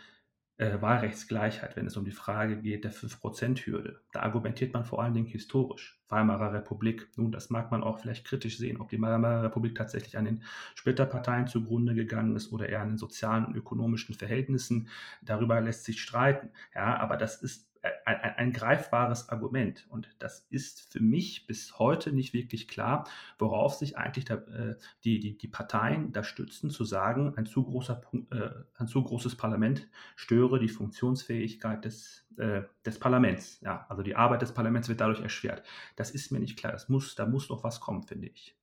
äh, 0.63 0.81
Wahlrechtsgleichheit, 0.81 1.77
wenn 1.77 1.87
es 1.87 1.97
um 1.97 2.05
die 2.05 2.13
Frage 2.13 2.57
geht 2.57 2.85
der 2.85 2.93
5%-Hürde. 2.93 4.01
Da 4.13 4.21
argumentiert 4.21 4.73
man 4.73 4.85
vor 4.85 5.03
allen 5.03 5.13
Dingen 5.13 5.27
historisch. 5.27 6.01
Weimarer 6.09 6.53
Republik, 6.53 7.09
nun, 7.17 7.33
das 7.33 7.51
mag 7.51 7.71
man 7.71 7.83
auch 7.83 7.99
vielleicht 7.99 8.25
kritisch 8.25 8.59
sehen, 8.59 8.81
ob 8.81 8.89
die 8.89 9.01
Weimarer 9.01 9.43
Republik 9.43 9.75
tatsächlich 9.75 10.17
an 10.17 10.25
den 10.25 10.43
Splitterparteien 10.77 11.49
zugrunde 11.49 11.95
gegangen 11.95 12.37
ist 12.37 12.53
oder 12.53 12.69
eher 12.69 12.81
an 12.81 12.91
den 12.91 12.99
sozialen 12.99 13.45
und 13.47 13.57
ökonomischen 13.57 14.15
Verhältnissen. 14.15 14.89
Darüber 15.23 15.61
lässt 15.61 15.85
sich 15.85 16.01
streiten. 16.01 16.51
Ja, 16.75 16.99
aber 17.01 17.17
das 17.17 17.43
ist 17.43 17.72
ein, 17.83 18.17
ein, 18.17 18.35
ein, 18.37 18.53
greifbares 18.53 19.29
Argument. 19.29 19.87
Und 19.91 20.09
das 20.21 20.47
ist 20.51 20.93
für 20.93 21.01
mich 21.01 21.47
bis 21.47 21.79
heute 21.79 22.13
nicht 22.13 22.33
wirklich 22.33 22.69
klar, 22.69 23.09
worauf 23.39 23.75
sich 23.75 23.99
eigentlich 23.99 24.25
da, 24.25 24.35
äh, 24.35 24.77
die, 25.05 25.19
die, 25.19 25.37
die 25.37 25.49
Parteien 25.49 26.13
da 26.13 26.23
stützen, 26.23 26.71
zu 26.71 26.85
sagen, 26.85 27.35
ein 27.37 27.47
zu, 27.47 27.65
großer, 27.65 28.01
äh, 28.31 28.51
ein 28.77 28.87
zu 28.87 29.03
großes 29.03 29.37
Parlament 29.37 29.89
störe 30.15 30.61
die 30.61 30.69
Funktionsfähigkeit 30.69 31.85
des, 31.85 32.27
äh, 32.37 32.63
des 32.87 32.99
Parlaments. 32.99 33.61
Ja, 33.63 33.87
also 33.89 34.03
die 34.03 34.15
Arbeit 34.15 34.43
des 34.43 34.55
Parlaments 34.55 34.89
wird 34.89 35.01
dadurch 35.01 35.21
erschwert. 35.21 35.63
Das 35.97 36.13
ist 36.13 36.31
mir 36.31 36.41
nicht 36.41 36.59
klar. 36.59 36.73
Das 36.73 36.89
muss, 36.89 37.15
da 37.17 37.27
muss 37.27 37.49
doch 37.49 37.65
was 37.65 37.81
kommen, 37.81 38.05
finde 38.05 38.29
ich. 38.29 38.57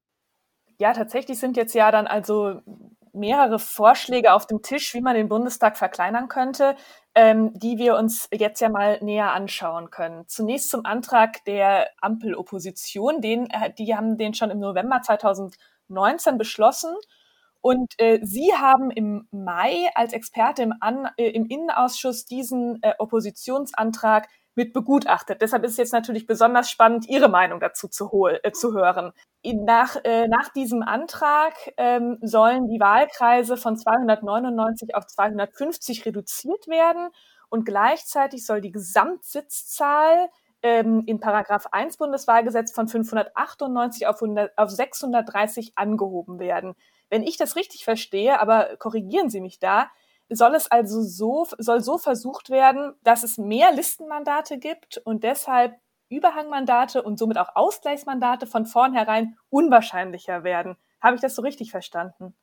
Ja, 0.79 0.93
tatsächlich 0.93 1.37
sind 1.39 1.57
jetzt 1.57 1.75
ja 1.75 1.91
dann 1.91 2.07
also 2.07 2.61
mehrere 3.11 3.59
Vorschläge 3.59 4.33
auf 4.33 4.47
dem 4.47 4.61
Tisch, 4.61 4.93
wie 4.93 5.01
man 5.01 5.13
den 5.13 5.27
Bundestag 5.27 5.77
verkleinern 5.77 6.29
könnte, 6.29 6.75
ähm, 7.15 7.51
die 7.53 7.77
wir 7.77 7.97
uns 7.97 8.29
jetzt 8.31 8.61
ja 8.61 8.69
mal 8.69 8.97
näher 9.01 9.33
anschauen 9.33 9.89
können. 9.89 10.25
Zunächst 10.27 10.69
zum 10.69 10.85
Antrag 10.85 11.43
der 11.43 11.89
Ampelopposition. 11.99 13.19
Den, 13.19 13.49
äh, 13.49 13.73
die 13.73 13.93
haben 13.93 14.17
den 14.17 14.33
schon 14.33 14.51
im 14.51 14.59
November 14.59 15.01
2019 15.01 16.37
beschlossen. 16.37 16.95
Und 17.61 17.93
äh, 17.99 18.19
Sie 18.23 18.53
haben 18.53 18.89
im 18.89 19.27
Mai 19.31 19.89
als 19.95 20.13
Experte 20.13 20.63
im, 20.63 20.73
An 20.79 21.09
äh, 21.17 21.29
im 21.31 21.45
Innenausschuss 21.47 22.25
diesen 22.25 22.81
äh, 22.83 22.93
Oppositionsantrag 22.99 24.29
mit 24.55 24.73
begutachtet. 24.73 25.41
Deshalb 25.41 25.63
ist 25.63 25.71
es 25.71 25.77
jetzt 25.77 25.93
natürlich 25.93 26.25
besonders 26.25 26.69
spannend, 26.69 27.07
Ihre 27.07 27.29
Meinung 27.29 27.59
dazu 27.59 27.87
zu, 27.87 28.27
äh, 28.27 28.51
zu 28.51 28.73
hören. 28.73 29.13
Nach, 29.43 29.95
äh, 30.03 30.27
nach 30.27 30.49
diesem 30.49 30.81
Antrag 30.81 31.53
ähm, 31.77 32.17
sollen 32.21 32.67
die 32.67 32.79
Wahlkreise 32.79 33.55
von 33.57 33.77
299 33.77 34.95
auf 34.95 35.07
250 35.07 36.05
reduziert 36.05 36.67
werden 36.67 37.09
und 37.49 37.65
gleichzeitig 37.65 38.45
soll 38.45 38.61
die 38.61 38.71
Gesamtsitzzahl 38.71 40.29
ähm, 40.61 41.03
in 41.05 41.19
Paragraph 41.19 41.67
1 41.71 41.97
Bundeswahlgesetz 41.97 42.73
von 42.73 42.87
598 42.87 44.07
auf, 44.07 44.21
100, 44.21 44.57
auf 44.57 44.69
630 44.69 45.73
angehoben 45.75 46.39
werden. 46.39 46.75
Wenn 47.09 47.23
ich 47.23 47.37
das 47.37 47.55
richtig 47.55 47.85
verstehe, 47.85 48.39
aber 48.39 48.75
korrigieren 48.77 49.29
Sie 49.29 49.41
mich 49.41 49.59
da, 49.59 49.89
soll 50.29 50.55
es 50.55 50.69
also 50.69 51.01
so, 51.01 51.47
soll 51.57 51.81
so 51.81 51.97
versucht 51.97 52.49
werden, 52.49 52.93
dass 53.03 53.23
es 53.23 53.37
mehr 53.37 53.71
Listenmandate 53.71 54.57
gibt 54.59 54.97
und 54.97 55.23
deshalb 55.23 55.75
Überhangmandate 56.09 57.03
und 57.03 57.19
somit 57.19 57.37
auch 57.37 57.55
Ausgleichsmandate 57.55 58.47
von 58.47 58.65
vornherein 58.65 59.37
unwahrscheinlicher 59.49 60.43
werden. 60.43 60.75
Habe 61.01 61.15
ich 61.15 61.21
das 61.21 61.35
so 61.35 61.41
richtig 61.41 61.71
verstanden? 61.71 62.35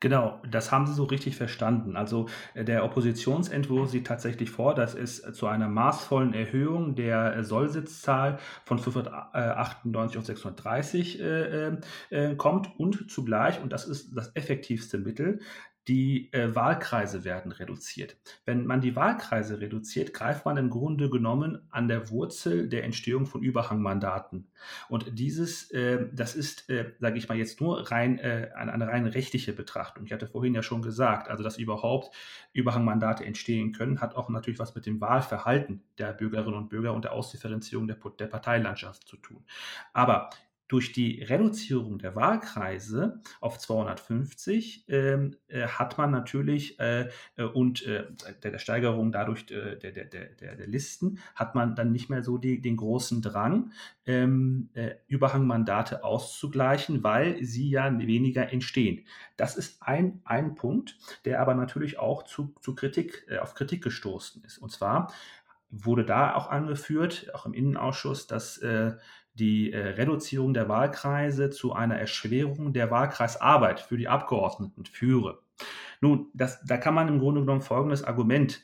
Genau, 0.00 0.42
das 0.50 0.72
haben 0.72 0.86
Sie 0.86 0.92
so 0.92 1.04
richtig 1.04 1.36
verstanden. 1.36 1.96
Also 1.96 2.26
äh, 2.52 2.64
der 2.64 2.84
Oppositionsentwurf 2.84 3.88
sieht 3.88 4.06
tatsächlich 4.06 4.50
vor, 4.50 4.74
dass 4.74 4.94
es 4.94 5.22
zu 5.32 5.46
einer 5.46 5.68
maßvollen 5.68 6.34
Erhöhung 6.34 6.96
der 6.96 7.42
Sollsitzzahl 7.44 8.38
von 8.66 8.78
598 8.78 10.18
auf 10.18 10.26
630 10.26 11.20
äh, 11.20 11.76
äh, 12.10 12.36
kommt 12.36 12.78
und 12.78 13.10
zugleich, 13.10 13.62
und 13.62 13.72
das 13.72 13.86
ist 13.86 14.14
das 14.14 14.36
effektivste 14.36 14.98
Mittel, 14.98 15.40
die 15.88 16.32
äh, 16.32 16.54
Wahlkreise 16.54 17.24
werden 17.24 17.52
reduziert. 17.52 18.16
Wenn 18.44 18.66
man 18.66 18.80
die 18.80 18.96
Wahlkreise 18.96 19.60
reduziert, 19.60 20.12
greift 20.12 20.44
man 20.44 20.56
im 20.56 20.68
Grunde 20.68 21.08
genommen 21.10 21.60
an 21.70 21.86
der 21.86 22.10
Wurzel 22.10 22.68
der 22.68 22.82
Entstehung 22.84 23.26
von 23.26 23.42
Überhangmandaten. 23.42 24.48
Und 24.88 25.18
dieses, 25.18 25.70
äh, 25.70 26.06
das 26.12 26.34
ist, 26.34 26.68
äh, 26.70 26.92
sage 26.98 27.18
ich 27.18 27.28
mal 27.28 27.38
jetzt 27.38 27.60
nur 27.60 27.90
rein 27.90 28.18
äh, 28.18 28.50
eine, 28.56 28.72
eine 28.72 28.88
rein 28.88 29.06
rechtliche 29.06 29.52
Betrachtung. 29.52 30.04
Ich 30.04 30.12
hatte 30.12 30.26
vorhin 30.26 30.54
ja 30.54 30.62
schon 30.62 30.82
gesagt, 30.82 31.28
also 31.28 31.44
dass 31.44 31.56
überhaupt 31.56 32.14
Überhangmandate 32.52 33.24
entstehen 33.24 33.72
können, 33.72 34.00
hat 34.00 34.16
auch 34.16 34.28
natürlich 34.28 34.58
was 34.58 34.74
mit 34.74 34.86
dem 34.86 35.00
Wahlverhalten 35.00 35.82
der 35.98 36.12
Bürgerinnen 36.12 36.56
und 36.56 36.68
Bürger 36.68 36.94
und 36.94 37.04
der 37.04 37.12
Ausdifferenzierung 37.12 37.86
der, 37.86 37.96
der 38.18 38.26
Parteilandschaft 38.26 39.06
zu 39.06 39.16
tun. 39.18 39.44
Aber 39.92 40.30
durch 40.68 40.92
die 40.92 41.22
Reduzierung 41.22 41.98
der 41.98 42.16
Wahlkreise 42.16 43.20
auf 43.40 43.58
250 43.58 44.84
ähm, 44.88 45.36
äh, 45.46 45.66
hat 45.68 45.96
man 45.96 46.10
natürlich 46.10 46.80
äh, 46.80 47.08
äh, 47.36 47.44
und 47.44 47.86
äh, 47.86 48.06
der, 48.42 48.50
der, 48.52 48.58
Steigerung 48.58 49.12
dadurch 49.12 49.48
äh, 49.50 49.76
der, 49.76 49.92
der, 49.92 50.06
der, 50.06 50.56
der, 50.56 50.66
Listen 50.66 51.18
hat 51.36 51.54
man 51.54 51.76
dann 51.76 51.92
nicht 51.92 52.10
mehr 52.10 52.22
so 52.22 52.36
die, 52.36 52.60
den 52.60 52.76
großen 52.76 53.22
Drang, 53.22 53.70
ähm, 54.06 54.70
äh, 54.74 54.96
Überhangmandate 55.06 56.02
auszugleichen, 56.02 57.04
weil 57.04 57.42
sie 57.44 57.70
ja 57.70 57.96
weniger 57.98 58.52
entstehen. 58.52 59.06
Das 59.36 59.56
ist 59.56 59.82
ein, 59.82 60.20
ein 60.24 60.56
Punkt, 60.56 60.98
der 61.24 61.40
aber 61.40 61.54
natürlich 61.54 61.98
auch 61.98 62.24
zu, 62.24 62.54
zu 62.60 62.74
Kritik, 62.74 63.26
auf 63.40 63.54
Kritik 63.54 63.82
gestoßen 63.84 64.42
ist. 64.44 64.58
Und 64.58 64.72
zwar 64.72 65.12
wurde 65.70 66.04
da 66.04 66.34
auch 66.34 66.48
angeführt, 66.48 67.30
auch 67.34 67.46
im 67.46 67.54
Innenausschuss, 67.54 68.26
dass 68.26 68.60
die 69.38 69.72
äh, 69.72 69.78
Reduzierung 69.78 70.54
der 70.54 70.68
Wahlkreise 70.68 71.50
zu 71.50 71.72
einer 71.72 71.96
Erschwerung 71.96 72.72
der 72.72 72.90
Wahlkreisarbeit 72.90 73.80
für 73.80 73.96
die 73.96 74.08
Abgeordneten 74.08 74.84
führe. 74.86 75.40
Nun, 76.00 76.28
das, 76.34 76.60
da 76.64 76.76
kann 76.76 76.94
man 76.94 77.08
im 77.08 77.18
Grunde 77.18 77.40
genommen 77.40 77.62
folgendes 77.62 78.04
Argument 78.04 78.62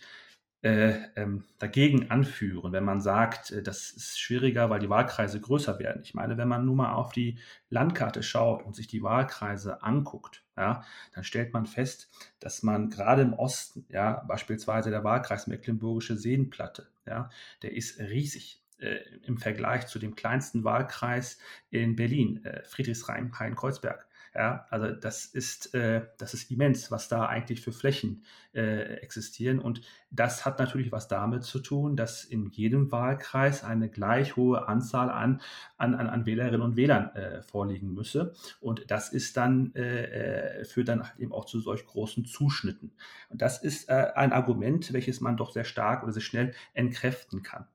äh, 0.63 0.95
ähm, 1.17 1.45
dagegen 1.59 2.11
anführen, 2.13 2.73
wenn 2.73 2.85
man 2.85 3.01
sagt, 3.01 3.51
äh, 3.51 3.63
das 3.65 3.91
ist 3.91 4.21
schwieriger, 4.21 4.71
weil 4.71 4.79
die 4.79 4.89
Wahlkreise 4.89 5.41
größer 5.41 5.81
werden. 5.81 6.03
Ich 6.05 6.15
meine, 6.15 6.37
wenn 6.37 6.47
man 6.47 6.65
nun 6.65 6.77
mal 6.77 6.93
auf 6.93 7.11
die 7.11 7.39
Landkarte 7.69 8.23
schaut 8.23 8.65
und 8.65 8.77
sich 8.77 8.87
die 8.87 9.03
Wahlkreise 9.03 9.83
anguckt, 9.83 10.45
ja, 10.57 10.85
dann 11.15 11.25
stellt 11.25 11.53
man 11.53 11.67
fest, 11.67 12.11
dass 12.39 12.63
man 12.63 12.91
gerade 12.91 13.23
im 13.23 13.33
Osten, 13.33 13.87
ja, 13.89 14.23
beispielsweise 14.29 14.91
der 14.91 15.03
Wahlkreis 15.03 15.49
Mecklenburgische 15.49 16.17
Seenplatte, 16.17 16.87
ja, 17.07 17.29
der 17.63 17.75
ist 17.75 17.99
riesig 17.99 18.62
äh, 18.83 19.01
im 19.25 19.39
Vergleich 19.39 19.87
zu 19.87 19.99
dem 19.99 20.15
kleinsten 20.15 20.65
Wahlkreis 20.65 21.39
in 21.71 21.97
Berlin, 21.97 22.45
äh, 22.45 22.63
Friedrichshain-Kreuzberg. 22.65 24.07
Ja, 24.35 24.67
also 24.71 24.93
das 24.93 25.27
ist, 25.27 25.75
äh, 25.75 26.07
das 26.17 26.33
ist 26.33 26.51
immens, 26.51 26.91
was 26.91 27.09
da 27.09 27.27
eigentlich 27.27 27.61
für 27.61 27.73
Flächen 27.73 28.25
äh, 28.55 28.95
existieren. 29.03 29.59
Und 29.59 29.83
das 30.11 30.47
hat 30.47 30.59
natürlich 30.59 30.91
was 30.91 31.07
damit 31.07 31.45
zu 31.45 31.59
tun, 31.59 31.97
dass 31.97 32.25
in 32.25 32.49
jedem 32.49 32.91
Wahlkreis 32.91 33.63
eine 33.63 33.91
gleich 33.91 34.35
hohe 34.35 34.69
Anzahl 34.69 35.11
an, 35.11 35.43
an, 35.77 35.95
an 35.95 36.25
Wählerinnen 36.25 36.63
und 36.63 36.77
Wählern 36.77 37.15
äh, 37.15 37.43
vorliegen 37.43 37.93
müsse. 37.93 38.33
Und 38.61 38.91
das 38.91 39.13
ist 39.13 39.37
dann, 39.37 39.75
äh, 39.75 40.61
äh, 40.61 40.65
führt 40.65 40.89
dann 40.89 41.03
halt 41.03 41.19
eben 41.19 41.33
auch 41.33 41.45
zu 41.45 41.61
solch 41.61 41.85
großen 41.85 42.25
Zuschnitten. 42.25 42.93
Und 43.29 43.43
das 43.43 43.63
ist 43.63 43.91
äh, 43.91 44.13
ein 44.15 44.33
Argument, 44.33 44.95
welches 44.95 45.21
man 45.21 45.37
doch 45.37 45.53
sehr 45.53 45.65
stark 45.65 46.05
oder 46.05 46.13
sehr 46.13 46.23
schnell 46.23 46.55
entkräften 46.73 47.43
kann. 47.43 47.67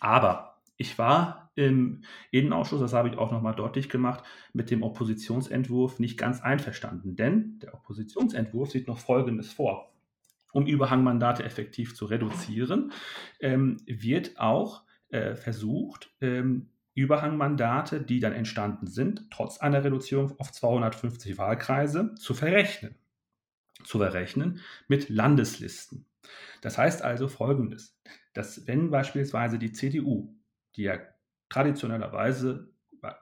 Aber 0.00 0.56
ich 0.76 0.98
war 0.98 1.50
im 1.54 2.02
Innenausschuss, 2.30 2.80
das 2.80 2.94
habe 2.94 3.10
ich 3.10 3.18
auch 3.18 3.30
nochmal 3.30 3.54
deutlich 3.54 3.88
gemacht, 3.90 4.24
mit 4.52 4.70
dem 4.70 4.82
Oppositionsentwurf 4.82 5.98
nicht 5.98 6.18
ganz 6.18 6.40
einverstanden. 6.40 7.16
Denn 7.16 7.58
der 7.60 7.74
Oppositionsentwurf 7.74 8.70
sieht 8.70 8.88
noch 8.88 8.98
Folgendes 8.98 9.52
vor. 9.52 9.92
Um 10.52 10.66
Überhangmandate 10.66 11.44
effektiv 11.44 11.94
zu 11.94 12.06
reduzieren, 12.06 12.92
ähm, 13.40 13.76
wird 13.86 14.40
auch 14.40 14.82
äh, 15.10 15.36
versucht, 15.36 16.10
ähm, 16.20 16.70
Überhangmandate, 16.94 18.00
die 18.00 18.20
dann 18.20 18.32
entstanden 18.32 18.86
sind, 18.86 19.30
trotz 19.30 19.58
einer 19.58 19.84
Reduzierung 19.84 20.38
auf 20.40 20.50
250 20.50 21.38
Wahlkreise, 21.38 22.14
zu 22.14 22.34
verrechnen. 22.34 22.96
Zu 23.84 23.98
verrechnen 23.98 24.60
mit 24.88 25.08
Landeslisten. 25.08 26.04
Das 26.60 26.78
heißt 26.78 27.02
also 27.02 27.28
Folgendes 27.28 28.00
dass 28.34 28.66
wenn 28.66 28.90
beispielsweise 28.90 29.58
die 29.58 29.72
CDU, 29.72 30.34
die 30.76 30.82
ja 30.82 30.98
traditionellerweise 31.48 32.72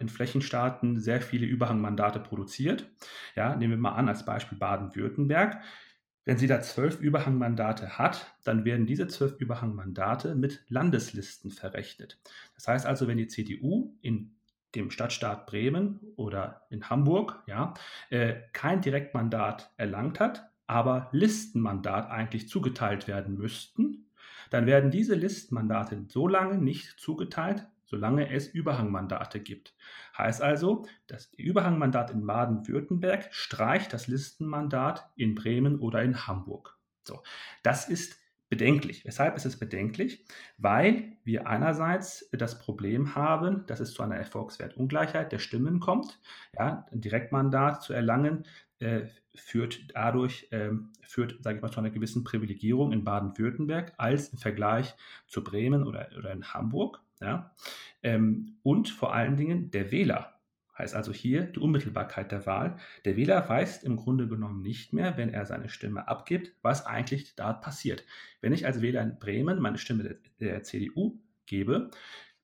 in 0.00 0.08
Flächenstaaten 0.08 0.98
sehr 0.98 1.20
viele 1.20 1.46
Überhangmandate 1.46 2.20
produziert, 2.20 2.90
ja, 3.36 3.54
nehmen 3.56 3.74
wir 3.74 3.78
mal 3.78 3.92
an 3.94 4.08
als 4.08 4.24
Beispiel 4.24 4.58
Baden-Württemberg, 4.58 5.62
wenn 6.24 6.36
sie 6.36 6.46
da 6.46 6.60
zwölf 6.60 7.00
Überhangmandate 7.00 7.96
hat, 7.96 8.34
dann 8.44 8.66
werden 8.66 8.84
diese 8.84 9.06
zwölf 9.06 9.36
Überhangmandate 9.38 10.34
mit 10.34 10.62
Landeslisten 10.68 11.50
verrechnet. 11.50 12.20
Das 12.54 12.68
heißt 12.68 12.84
also, 12.84 13.08
wenn 13.08 13.16
die 13.16 13.28
CDU 13.28 13.96
in 14.02 14.36
dem 14.74 14.90
Stadtstaat 14.90 15.46
Bremen 15.46 16.00
oder 16.16 16.66
in 16.68 16.90
Hamburg 16.90 17.42
ja, 17.46 17.72
äh, 18.10 18.34
kein 18.52 18.82
Direktmandat 18.82 19.72
erlangt 19.78 20.20
hat, 20.20 20.50
aber 20.68 21.08
Listenmandat 21.12 22.08
eigentlich 22.10 22.48
zugeteilt 22.48 23.08
werden 23.08 23.36
müssten, 23.36 24.06
dann 24.50 24.66
werden 24.66 24.90
diese 24.90 25.14
Listenmandate 25.14 26.04
so 26.08 26.28
lange 26.28 26.58
nicht 26.58 27.00
zugeteilt, 27.00 27.66
solange 27.84 28.30
es 28.30 28.48
Überhangmandate 28.48 29.40
gibt. 29.40 29.74
Heißt 30.16 30.42
also, 30.42 30.86
das 31.06 31.32
Überhangmandat 31.34 32.10
in 32.10 32.26
Baden-Württemberg 32.26 33.28
streicht 33.30 33.92
das 33.92 34.06
Listenmandat 34.06 35.10
in 35.16 35.34
Bremen 35.34 35.80
oder 35.80 36.02
in 36.02 36.26
Hamburg. 36.26 36.78
So, 37.02 37.22
das 37.62 37.88
ist 37.88 38.18
bedenklich. 38.50 39.04
Weshalb 39.04 39.36
ist 39.36 39.46
es 39.46 39.58
bedenklich? 39.58 40.26
Weil 40.58 41.16
wir 41.24 41.46
einerseits 41.46 42.28
das 42.32 42.58
Problem 42.58 43.14
haben, 43.14 43.66
dass 43.66 43.80
es 43.80 43.92
zu 43.92 44.02
einer 44.02 44.16
Erfolgswertungleichheit 44.16 45.32
der 45.32 45.38
Stimmen 45.38 45.80
kommt. 45.80 46.18
Ja, 46.58 46.86
ein 46.90 47.00
Direktmandat 47.00 47.82
zu 47.82 47.92
erlangen 47.92 48.44
führt 49.34 49.94
dadurch, 49.94 50.48
ähm, 50.50 50.90
führt, 51.02 51.42
sage 51.42 51.56
ich 51.56 51.62
mal, 51.62 51.70
zu 51.70 51.80
einer 51.80 51.90
gewissen 51.90 52.24
Privilegierung 52.24 52.92
in 52.92 53.04
Baden-Württemberg 53.04 53.92
als 53.96 54.28
im 54.28 54.38
Vergleich 54.38 54.94
zu 55.26 55.42
Bremen 55.42 55.86
oder, 55.86 56.08
oder 56.16 56.32
in 56.32 56.52
Hamburg. 56.52 57.00
Ja? 57.20 57.54
Ähm, 58.02 58.56
und 58.62 58.88
vor 58.88 59.14
allen 59.14 59.36
Dingen 59.36 59.70
der 59.70 59.90
Wähler 59.90 60.34
heißt 60.76 60.94
also 60.94 61.12
hier 61.12 61.42
die 61.42 61.58
Unmittelbarkeit 61.58 62.30
der 62.30 62.46
Wahl. 62.46 62.76
Der 63.04 63.16
Wähler 63.16 63.48
weiß 63.48 63.82
im 63.82 63.96
Grunde 63.96 64.28
genommen 64.28 64.62
nicht 64.62 64.92
mehr, 64.92 65.16
wenn 65.16 65.30
er 65.30 65.44
seine 65.44 65.68
Stimme 65.68 66.06
abgibt, 66.06 66.54
was 66.62 66.86
eigentlich 66.86 67.34
da 67.34 67.52
passiert. 67.52 68.04
Wenn 68.40 68.52
ich 68.52 68.64
als 68.64 68.80
Wähler 68.80 69.02
in 69.02 69.18
Bremen 69.18 69.58
meine 69.58 69.78
Stimme 69.78 70.04
der, 70.04 70.16
der 70.38 70.62
CDU 70.62 71.18
gebe, 71.46 71.90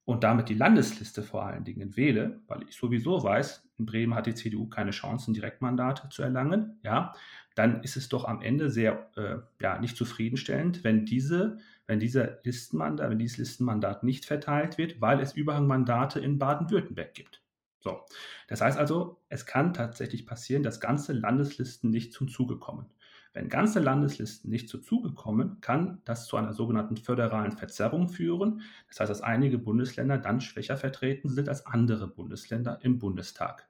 und 0.05 0.23
damit 0.23 0.49
die 0.49 0.55
Landesliste 0.55 1.23
vor 1.23 1.45
allen 1.47 1.65
Dingen 1.65 1.97
wähle, 1.97 2.41
weil 2.47 2.63
ich 2.69 2.77
sowieso 2.77 3.23
weiß, 3.23 3.64
in 3.79 3.87
Bremen 3.87 4.15
hat 4.15 4.27
die 4.27 4.35
CDU 4.35 4.69
keine 4.69 4.93
Chancen, 4.93 5.35
Direktmandate 5.35 6.09
zu 6.09 6.23
erlangen, 6.23 6.79
ja, 6.83 7.13
dann 7.55 7.83
ist 7.83 7.97
es 7.97 8.09
doch 8.09 8.25
am 8.25 8.43
Ende 8.43 8.71
sehr 8.71 9.11
äh, 9.17 9.37
ja, 9.63 9.79
nicht 9.79 9.97
zufriedenstellend, 9.97 10.85
wenn 10.85 11.07
diese, 11.07 11.59
wenn 11.87 12.01
dieser 12.01 12.39
Listenmandat, 12.43 13.11
wenn 13.11 13.19
dieses 13.19 13.39
Listenmandat 13.39 14.03
nicht 14.03 14.25
verteilt 14.25 14.79
wird, 14.79 15.01
weil 15.01 15.21
es 15.21 15.35
Überhangmandate 15.35 16.21
in 16.21 16.39
Baden-Württemberg 16.39 17.15
gibt. 17.15 17.43
So, 17.81 18.01
das 18.49 18.61
heißt 18.61 18.79
also, 18.79 19.21
es 19.29 19.45
kann 19.45 19.75
tatsächlich 19.75 20.27
passieren, 20.27 20.63
dass 20.63 20.81
ganze 20.81 21.13
Landeslisten 21.13 21.91
nicht 21.91 22.13
zum 22.13 22.29
Zuge 22.29 22.57
kommen. 22.57 22.87
Wenn 23.35 23.49
ganze 23.49 23.81
Landeslisten 23.81 24.49
nicht 24.49 24.69
zu 24.69 24.79
Zuge 24.79 25.13
kommen, 25.13 25.61
kann 25.61 26.01
das 26.05 26.27
zu 26.27 26.37
einer 26.37 26.53
sogenannten 26.53 26.97
föderalen 26.97 27.53
Verzerrung 27.53 28.09
führen. 28.09 28.63
Das 28.89 29.01
heißt, 29.01 29.11
dass 29.11 29.23
einige 29.23 29.59
Bundesländer 29.59 30.19
dann 30.19 30.41
schwächer 30.41 30.77
vertreten 30.77 31.29
sind 31.29 31.49
als 31.49 31.67
andere 31.67 32.07
Bundesländer 32.07 32.79
im 32.83 33.01
Bundestag. 33.01 33.69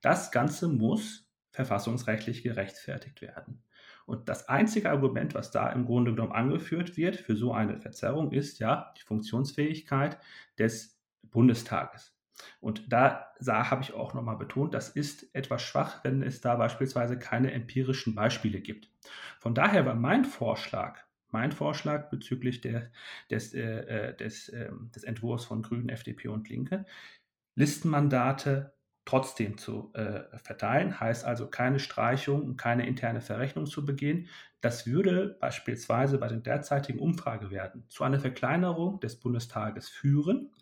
Das 0.00 0.32
Ganze 0.32 0.68
muss 0.68 1.30
verfassungsrechtlich 1.50 2.42
gerechtfertigt 2.42 3.20
werden. 3.20 3.62
Und 4.06 4.28
das 4.28 4.48
einzige 4.48 4.90
Argument, 4.90 5.34
was 5.34 5.50
da 5.50 5.70
im 5.70 5.84
Grunde 5.84 6.12
genommen 6.12 6.32
angeführt 6.32 6.96
wird 6.96 7.16
für 7.16 7.36
so 7.36 7.52
eine 7.52 7.78
Verzerrung, 7.78 8.32
ist 8.32 8.58
ja 8.58 8.92
die 8.98 9.02
Funktionsfähigkeit 9.02 10.18
des 10.58 10.98
Bundestages. 11.22 12.14
Und 12.60 12.92
da, 12.92 13.28
da 13.40 13.70
habe 13.70 13.82
ich 13.82 13.92
auch 13.92 14.14
nochmal 14.14 14.36
betont, 14.36 14.74
das 14.74 14.88
ist 14.88 15.34
etwas 15.34 15.62
schwach, 15.62 16.02
wenn 16.04 16.22
es 16.22 16.40
da 16.40 16.56
beispielsweise 16.56 17.18
keine 17.18 17.52
empirischen 17.52 18.14
Beispiele 18.14 18.60
gibt. 18.60 18.90
Von 19.38 19.54
daher 19.54 19.86
war 19.86 19.94
mein 19.94 20.24
Vorschlag, 20.24 21.00
mein 21.30 21.52
Vorschlag 21.52 22.10
bezüglich 22.10 22.60
der, 22.60 22.90
des, 23.30 23.54
äh, 23.54 23.60
äh 23.60 24.16
des, 24.16 24.48
äh, 24.48 24.70
des 24.94 25.04
Entwurfs 25.04 25.44
von 25.44 25.62
Grünen, 25.62 25.88
FDP 25.88 26.28
und 26.28 26.48
Linke, 26.48 26.86
Listenmandate 27.56 28.72
trotzdem 29.04 29.58
zu 29.58 29.92
äh, 29.94 30.22
verteilen, 30.38 30.98
heißt 30.98 31.24
also 31.24 31.48
keine 31.48 31.78
Streichung 31.78 32.42
und 32.42 32.56
keine 32.56 32.86
interne 32.86 33.20
Verrechnung 33.20 33.66
zu 33.66 33.84
begehen. 33.84 34.28
Das 34.60 34.86
würde 34.86 35.36
beispielsweise 35.40 36.18
bei 36.18 36.28
den 36.28 36.42
derzeitigen 36.42 36.98
Umfragewerten 36.98 37.84
zu 37.90 38.02
einer 38.04 38.18
Verkleinerung 38.18 39.00
des 39.00 39.16
Bundestages 39.16 39.88
führen. 39.88 40.52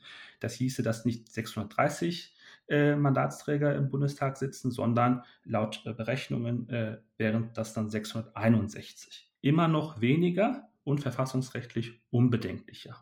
Das 0.41 0.55
hieße, 0.55 0.83
dass 0.83 1.05
nicht 1.05 1.31
630 1.31 2.35
äh, 2.73 2.97
Mandatsträger 2.97 3.75
im 3.75 3.91
Bundestag 3.91 4.37
sitzen, 4.37 4.71
sondern 4.71 5.23
laut 5.45 5.83
äh, 5.85 5.93
Berechnungen 5.93 6.69
äh, 6.71 6.99
wären 7.19 7.51
das 7.55 7.75
dann 7.75 7.91
661. 7.91 9.31
Immer 9.43 9.69
noch 9.69 10.01
weniger 10.01 10.69
und 10.85 11.01
verfassungsrechtlich 11.01 12.01
unbedenklicher. 12.11 12.97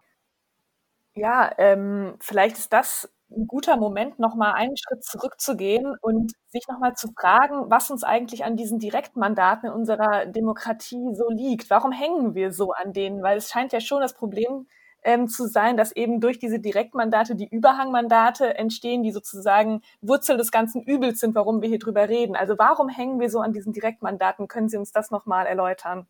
Ja, 1.14 1.52
ähm, 1.59 2.16
vielleicht 2.20 2.59
ist 2.59 2.72
das 2.72 3.12
ein 3.30 3.46
guter 3.46 3.76
Moment, 3.76 4.18
noch 4.18 4.35
mal 4.35 4.52
einen 4.52 4.76
Schritt 4.76 5.04
zurückzugehen 5.04 5.94
und 6.00 6.33
sich 6.48 6.66
noch 6.68 6.80
mal 6.80 6.94
zu 6.94 7.12
fragen, 7.12 7.70
was 7.70 7.90
uns 7.90 8.02
eigentlich 8.02 8.44
an 8.44 8.56
diesen 8.56 8.80
Direktmandaten 8.80 9.68
in 9.68 9.74
unserer 9.74 10.26
Demokratie 10.26 11.14
so 11.14 11.30
liegt. 11.30 11.70
Warum 11.70 11.92
hängen 11.92 12.35
wir 12.35 12.52
so 12.52 12.72
an 12.72 12.92
denen? 12.92 13.22
Weil 13.22 13.38
es 13.38 13.48
scheint 13.48 13.72
ja 13.72 13.80
schon 13.80 14.00
das 14.00 14.14
Problem 14.14 14.66
ähm, 15.03 15.29
zu 15.29 15.47
sein, 15.47 15.77
dass 15.77 15.93
eben 15.93 16.21
durch 16.21 16.39
diese 16.39 16.61
Direktmandate 16.61 17.35
die 17.35 17.49
Überhangmandate 17.49 18.57
entstehen, 18.57 19.03
die 19.03 19.13
sozusagen 19.13 19.83
Wurzel 20.01 20.37
des 20.37 20.51
ganzen 20.51 20.83
Übels 20.83 21.21
sind, 21.21 21.35
warum 21.35 21.63
wir 21.63 21.69
hier 21.69 21.79
drüber 21.79 22.09
reden. 22.09 22.37
Also 22.37 22.59
warum 22.59 22.89
hängen 22.89 23.21
wir 23.21 23.31
so 23.31 23.41
an 23.41 23.53
diesen 23.53 23.73
Direktmandaten? 23.73 24.49
Können 24.49 24.69
Sie 24.69 24.77
uns 24.77 24.93
das 24.93 25.11
noch 25.11 25.27
mal 25.27 25.47
erläutern? 25.47 26.07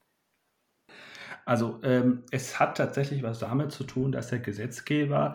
Also 1.44 1.80
ähm, 1.82 2.24
es 2.30 2.60
hat 2.60 2.76
tatsächlich 2.76 3.22
was 3.22 3.40
damit 3.40 3.72
zu 3.72 3.84
tun, 3.84 4.12
dass 4.12 4.28
der 4.28 4.40
Gesetzgeber 4.40 5.34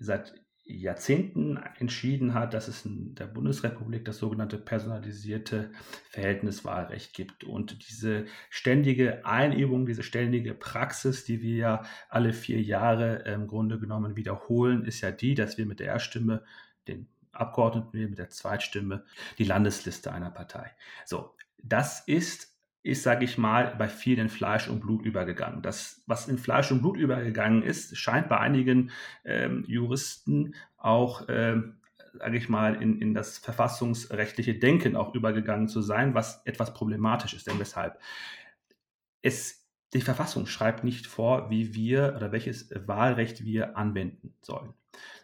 seit 0.00 0.41
Jahrzehnten 0.64 1.58
entschieden 1.78 2.34
hat, 2.34 2.54
dass 2.54 2.68
es 2.68 2.86
in 2.86 3.14
der 3.16 3.26
Bundesrepublik 3.26 4.04
das 4.04 4.18
sogenannte 4.18 4.58
personalisierte 4.58 5.72
Verhältniswahlrecht 6.10 7.14
gibt. 7.14 7.44
Und 7.44 7.88
diese 7.88 8.26
ständige 8.48 9.26
Einübung, 9.26 9.86
diese 9.86 10.04
ständige 10.04 10.54
Praxis, 10.54 11.24
die 11.24 11.42
wir 11.42 11.56
ja 11.56 11.82
alle 12.08 12.32
vier 12.32 12.62
Jahre 12.62 13.24
im 13.26 13.48
Grunde 13.48 13.80
genommen 13.80 14.16
wiederholen, 14.16 14.84
ist 14.84 15.00
ja 15.00 15.10
die, 15.10 15.34
dass 15.34 15.58
wir 15.58 15.66
mit 15.66 15.80
der 15.80 15.88
Erststimme 15.88 16.44
den 16.86 17.08
Abgeordneten 17.32 17.92
wählen, 17.92 18.10
mit 18.10 18.18
der 18.18 18.30
Zweitstimme 18.30 19.04
die 19.38 19.44
Landesliste 19.44 20.12
einer 20.12 20.30
Partei. 20.30 20.70
So, 21.06 21.34
das 21.62 22.06
ist 22.06 22.51
ist, 22.82 23.04
sage 23.04 23.24
ich 23.24 23.38
mal, 23.38 23.74
bei 23.76 23.88
vielen 23.88 24.20
in 24.20 24.28
Fleisch 24.28 24.68
und 24.68 24.80
Blut 24.80 25.04
übergegangen. 25.04 25.62
Das, 25.62 26.02
was 26.06 26.28
in 26.28 26.38
Fleisch 26.38 26.72
und 26.72 26.80
Blut 26.80 26.96
übergegangen 26.96 27.62
ist, 27.62 27.96
scheint 27.96 28.28
bei 28.28 28.38
einigen 28.38 28.90
ähm, 29.24 29.64
Juristen 29.68 30.54
auch, 30.76 31.26
ähm, 31.28 31.76
sage 32.14 32.36
ich 32.36 32.48
mal, 32.48 32.82
in, 32.82 33.00
in 33.00 33.14
das 33.14 33.38
verfassungsrechtliche 33.38 34.54
Denken 34.54 34.96
auch 34.96 35.14
übergegangen 35.14 35.68
zu 35.68 35.80
sein, 35.80 36.14
was 36.14 36.44
etwas 36.44 36.74
problematisch 36.74 37.34
ist. 37.34 37.46
Denn 37.46 37.60
weshalb? 37.60 38.00
Es, 39.22 39.68
die 39.94 40.00
Verfassung 40.00 40.46
schreibt 40.46 40.82
nicht 40.82 41.06
vor, 41.06 41.50
wie 41.50 41.74
wir 41.74 42.14
oder 42.16 42.32
welches 42.32 42.70
Wahlrecht 42.86 43.44
wir 43.44 43.76
anwenden 43.76 44.34
sollen. 44.40 44.74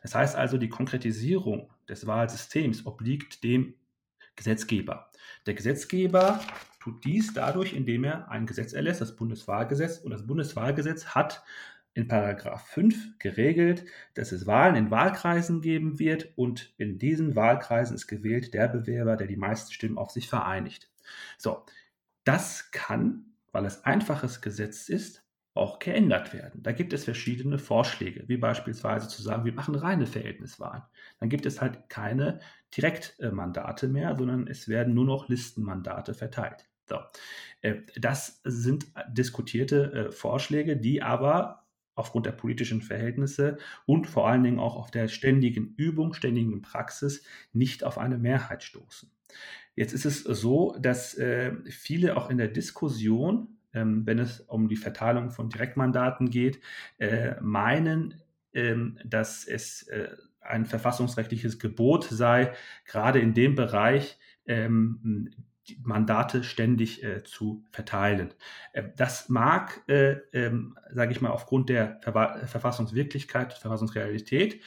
Das 0.03 0.15
heißt 0.15 0.37
also, 0.37 0.59
die 0.59 0.69
Konkretisierung 0.69 1.71
des 1.89 2.07
Wahlsystems 2.07 2.87
obliegt 2.87 3.43
dem 3.43 3.75
Gesetzgeber. 4.37 5.11
Der 5.47 5.55
Gesetzgeber 5.55 6.41
tut 6.89 7.05
dies 7.05 7.35
dadurch, 7.35 7.73
indem 7.75 8.05
er 8.05 8.31
ein 8.31 8.47
Gesetz 8.47 8.73
erlässt, 8.73 9.01
das 9.01 9.17
Bundeswahlgesetz. 9.17 9.99
Und 9.99 10.11
das 10.11 10.27
Bundeswahlgesetz 10.27 11.07
hat 11.07 11.43
in 11.95 12.09
Paragraph 12.09 12.67
5 12.69 13.19
geregelt, 13.19 13.85
dass 14.15 14.33
es 14.33 14.47
Wahlen 14.47 14.77
in 14.77 14.91
Wahlkreisen 14.91 15.61
geben 15.61 15.99
wird 15.99 16.33
und 16.37 16.73
in 16.79 16.99
diesen 16.99 17.35
Wahlkreisen 17.35 17.95
ist 17.95 18.07
gewählt 18.07 18.55
der 18.55 18.69
Bewerber, 18.69 19.17
der 19.17 19.27
die 19.27 19.37
meisten 19.37 19.73
Stimmen 19.73 19.99
auf 19.99 20.11
sich 20.11 20.29
vereinigt. 20.29 20.91
So, 21.37 21.65
das 22.25 22.71
kann, 22.71 23.25
weil 23.53 23.65
es 23.65 23.85
einfaches 23.85 24.41
Gesetz 24.41 24.89
ist, 24.89 25.25
auch 25.55 25.81
geändert 25.81 26.33
werden. 26.33 26.63
Da 26.63 26.71
gibt 26.73 26.93
es 26.93 27.05
verschiedene 27.05 27.59
Vorschläge, 27.59 28.29
wie 28.29 28.37
beispielsweise 28.37 29.09
zu 29.09 29.21
sagen, 29.21 29.45
wir 29.45 29.53
machen 29.53 29.75
reine 29.75 30.07
Verhältniswahlen. 30.07 30.85
Dann 31.19 31.29
gibt 31.29 31.47
es 31.47 31.61
halt 31.61 31.91
keine 31.91 32.39
Direktmandate 32.77 33.89
mehr, 33.89 34.17
sondern 34.17 34.47
es 34.47 34.69
werden 34.69 34.95
nur 34.95 35.05
noch 35.05 35.29
Listenmandate 35.29 36.15
verteilt. 36.15 36.68
So. 36.89 36.99
Äh, 37.63 37.77
das 37.97 38.41
sind 38.45 38.87
diskutierte 39.09 39.93
äh, 39.93 40.13
Vorschläge, 40.13 40.77
die 40.77 41.03
aber 41.03 41.67
aufgrund 41.95 42.27
der 42.27 42.33
politischen 42.33 42.81
Verhältnisse 42.81 43.59
und 43.85 44.07
vor 44.07 44.29
allen 44.29 44.45
Dingen 44.45 44.61
auch 44.61 44.77
auf 44.77 44.91
der 44.91 45.09
ständigen 45.09 45.75
Übung, 45.77 46.15
ständigen 46.15 46.63
Praxis 46.63 47.25
nicht 47.53 47.83
auf 47.83 47.99
eine 47.99 48.19
Mehrheit 48.19 48.63
stoßen. 48.63 49.11
Jetzt 49.75 49.93
ist 49.93 50.05
es 50.05 50.23
so, 50.23 50.77
dass 50.81 51.15
äh, 51.15 51.53
viele 51.69 52.17
auch 52.17 52.31
in 52.31 52.39
der 52.39 52.49
Diskussion 52.49 53.59
ähm, 53.75 54.07
wenn 54.07 54.19
es 54.19 54.41
um 54.41 54.69
die 54.69 54.77
Verteilung 54.77 55.31
von 55.31 55.51
Direktmandaten 55.51 56.31
geht, 56.31 56.61
äh, 56.99 57.35
meinen, 57.41 58.15
ähm, 58.53 58.99
dass 59.05 59.47
es 59.47 59.83
äh, 59.89 60.09
ein 60.41 60.67
verfassungsrechtliches 60.67 61.59
Gebot 61.59 62.05
sei, 62.05 62.53
gerade 62.87 63.21
in 63.21 63.35
dem 63.35 63.55
Bereich 63.55 64.19
ähm, 64.47 65.31
Mandate 65.83 66.45
ständig 66.45 67.03
äh, 67.03 67.23
zu 67.25 67.65
verteilen. 67.71 68.33
Äh, 68.73 68.85
das 68.97 69.29
mag, 69.29 69.83
äh, 69.89 70.17
ähm, 70.33 70.79
sage 70.93 71.13
ich 71.13 71.21
mal, 71.21 71.31
aufgrund 71.31 71.69
der 71.69 72.01
Ver 72.03 72.47
Verfassungswirklichkeit, 72.47 73.53
Verfassungsrealität 73.53 74.61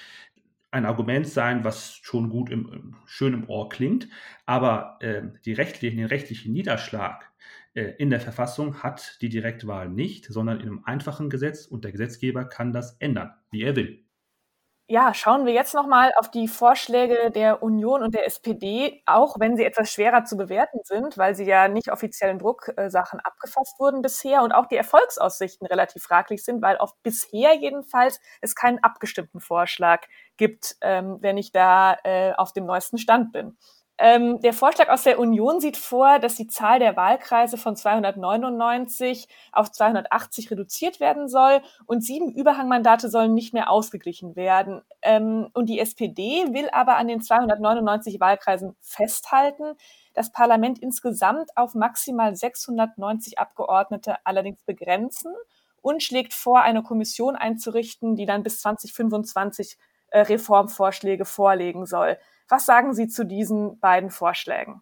ein 0.71 0.85
Argument 0.85 1.27
sein, 1.27 1.63
was 1.63 1.95
schon 1.95 2.29
gut 2.29 2.49
im, 2.49 2.95
schön 3.05 3.33
im 3.33 3.49
Ohr 3.49 3.67
klingt, 3.69 4.07
aber 4.45 4.97
äh, 5.01 5.23
die 5.45 5.53
rechtlichen, 5.53 5.97
den 5.97 6.07
rechtlichen 6.07 6.53
Niederschlag 6.53 7.29
äh, 7.73 7.93
in 7.97 8.09
der 8.09 8.21
Verfassung 8.21 8.81
hat 8.81 9.17
die 9.21 9.29
Direktwahl 9.29 9.89
nicht, 9.89 10.25
sondern 10.25 10.61
in 10.61 10.67
einem 10.67 10.83
einfachen 10.85 11.29
Gesetz 11.29 11.65
und 11.65 11.83
der 11.83 11.91
Gesetzgeber 11.91 12.45
kann 12.45 12.71
das 12.71 12.95
ändern, 12.99 13.33
wie 13.51 13.63
er 13.63 13.75
will. 13.75 14.05
Ja, 14.91 15.13
schauen 15.13 15.45
wir 15.45 15.53
jetzt 15.53 15.73
nochmal 15.73 16.11
auf 16.17 16.29
die 16.29 16.49
Vorschläge 16.49 17.31
der 17.31 17.63
Union 17.63 18.03
und 18.03 18.13
der 18.13 18.25
SPD, 18.27 19.01
auch 19.05 19.39
wenn 19.39 19.55
sie 19.55 19.63
etwas 19.63 19.89
schwerer 19.89 20.25
zu 20.25 20.35
bewerten 20.35 20.79
sind, 20.83 21.17
weil 21.17 21.33
sie 21.33 21.45
ja 21.45 21.69
nicht 21.69 21.89
offiziellen 21.93 22.39
Drucksachen 22.39 23.19
äh, 23.19 23.23
abgefasst 23.23 23.79
wurden 23.79 24.01
bisher 24.01 24.43
und 24.43 24.51
auch 24.51 24.65
die 24.65 24.75
Erfolgsaussichten 24.75 25.65
relativ 25.65 26.03
fraglich 26.03 26.43
sind, 26.43 26.61
weil 26.61 26.77
auch 26.77 26.93
bisher 27.03 27.55
jedenfalls 27.55 28.19
es 28.41 28.53
keinen 28.53 28.79
abgestimmten 28.83 29.39
Vorschlag 29.39 30.01
gibt, 30.35 30.75
ähm, 30.81 31.19
wenn 31.21 31.37
ich 31.37 31.53
da 31.53 31.95
äh, 32.03 32.33
auf 32.33 32.51
dem 32.51 32.65
neuesten 32.65 32.97
Stand 32.97 33.31
bin. 33.31 33.55
Ähm, 34.03 34.41
der 34.41 34.53
Vorschlag 34.53 34.89
aus 34.89 35.03
der 35.03 35.19
Union 35.19 35.59
sieht 35.59 35.77
vor, 35.77 36.17
dass 36.17 36.33
die 36.33 36.47
Zahl 36.47 36.79
der 36.79 36.95
Wahlkreise 36.95 37.55
von 37.55 37.75
299 37.75 39.27
auf 39.51 39.71
280 39.71 40.49
reduziert 40.49 40.99
werden 40.99 41.29
soll 41.29 41.61
und 41.85 42.03
sieben 42.03 42.31
Überhangmandate 42.31 43.09
sollen 43.09 43.35
nicht 43.35 43.53
mehr 43.53 43.69
ausgeglichen 43.69 44.35
werden. 44.35 44.81
Ähm, 45.03 45.49
und 45.53 45.67
die 45.67 45.79
SPD 45.79 46.51
will 46.51 46.67
aber 46.71 46.97
an 46.97 47.07
den 47.07 47.21
299 47.21 48.19
Wahlkreisen 48.19 48.75
festhalten, 48.81 49.75
das 50.15 50.31
Parlament 50.31 50.79
insgesamt 50.79 51.55
auf 51.55 51.75
maximal 51.75 52.35
690 52.35 53.37
Abgeordnete 53.37 54.15
allerdings 54.23 54.63
begrenzen 54.63 55.31
und 55.83 56.01
schlägt 56.01 56.33
vor, 56.33 56.61
eine 56.61 56.81
Kommission 56.81 57.35
einzurichten, 57.35 58.15
die 58.15 58.25
dann 58.25 58.41
bis 58.41 58.61
2025 58.61 59.77
äh, 60.09 60.21
Reformvorschläge 60.21 61.25
vorlegen 61.25 61.85
soll. 61.85 62.17
Was 62.51 62.65
sagen 62.65 62.93
Sie 62.93 63.07
zu 63.07 63.25
diesen 63.25 63.79
beiden 63.79 64.09
Vorschlägen? 64.09 64.81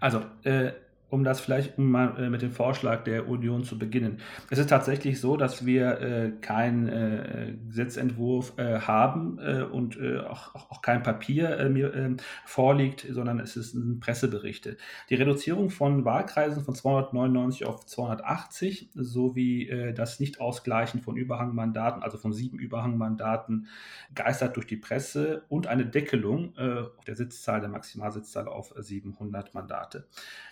Also, 0.00 0.24
äh, 0.42 0.72
um 1.10 1.24
das 1.24 1.40
vielleicht 1.40 1.78
mal 1.78 2.14
äh, 2.18 2.28
mit 2.28 2.42
dem 2.42 2.52
Vorschlag 2.52 3.04
der 3.04 3.28
Union 3.28 3.64
zu 3.64 3.78
beginnen. 3.78 4.18
Es 4.50 4.58
ist 4.58 4.68
tatsächlich 4.68 5.20
so, 5.20 5.36
dass 5.36 5.64
wir 5.64 6.00
äh, 6.00 6.30
keinen 6.40 6.88
äh, 6.88 7.54
Gesetzentwurf 7.68 8.52
äh, 8.58 8.80
haben 8.80 9.38
äh, 9.38 9.62
und 9.62 9.98
äh, 9.98 10.18
auch, 10.18 10.54
auch, 10.54 10.82
kein 10.82 11.02
Papier 11.02 11.68
mir 11.70 11.94
ähm, 11.94 12.18
vorliegt, 12.44 13.06
sondern 13.10 13.40
es 13.40 13.56
ein 13.74 14.00
Presseberichte. 14.00 14.76
Die 15.10 15.14
Reduzierung 15.14 15.70
von 15.70 16.04
Wahlkreisen 16.04 16.62
von 16.62 16.74
299 16.74 17.66
auf 17.66 17.84
280 17.84 18.90
sowie 18.94 19.92
das 19.94 20.20
Nichtausgleichen 20.20 21.00
von 21.00 21.16
Überhangmandaten, 21.16 22.02
also 22.02 22.16
von 22.16 22.32
sieben 22.32 22.58
Überhangmandaten, 22.58 23.66
geistert 24.14 24.56
durch 24.56 24.66
die 24.66 24.76
Presse 24.76 25.42
und 25.48 25.66
eine 25.66 25.86
Deckelung 25.86 26.54
der 26.54 27.16
Sitzzahl, 27.16 27.60
der 27.60 27.68
Maximalsitzzahl 27.68 28.48
auf 28.48 28.72
700 28.76 29.54
Mandate. 29.54 30.06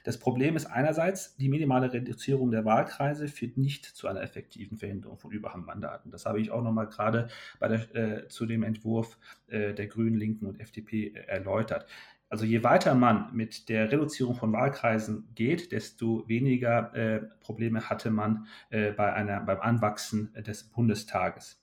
Das 0.04 0.18
Problem 0.18 0.45
Problem 0.46 0.58
ist 0.58 0.66
einerseits, 0.66 1.34
die 1.38 1.48
minimale 1.48 1.92
Reduzierung 1.92 2.52
der 2.52 2.64
Wahlkreise 2.64 3.26
führt 3.26 3.56
nicht 3.56 3.84
zu 3.84 4.06
einer 4.06 4.22
effektiven 4.22 4.78
Verhinderung 4.78 5.18
von 5.18 5.32
Überhangmandaten. 5.32 6.12
Das 6.12 6.24
habe 6.24 6.40
ich 6.40 6.52
auch 6.52 6.62
nochmal 6.62 6.86
gerade 6.86 7.28
äh, 7.58 8.28
zu 8.28 8.46
dem 8.46 8.62
Entwurf 8.62 9.18
äh, 9.48 9.74
der 9.74 9.88
Grünen, 9.88 10.14
Linken 10.14 10.46
und 10.46 10.60
FDP 10.60 11.08
äh, 11.08 11.26
erläutert. 11.26 11.86
Also 12.28 12.44
je 12.44 12.62
weiter 12.62 12.94
man 12.94 13.34
mit 13.34 13.68
der 13.68 13.90
Reduzierung 13.90 14.36
von 14.36 14.52
Wahlkreisen 14.52 15.26
geht, 15.34 15.72
desto 15.72 16.28
weniger 16.28 16.94
äh, 16.94 17.22
Probleme 17.40 17.90
hatte 17.90 18.12
man 18.12 18.46
äh, 18.70 18.92
bei 18.92 19.12
einer, 19.14 19.40
beim 19.40 19.58
Anwachsen 19.58 20.32
des 20.46 20.62
Bundestages. 20.62 21.60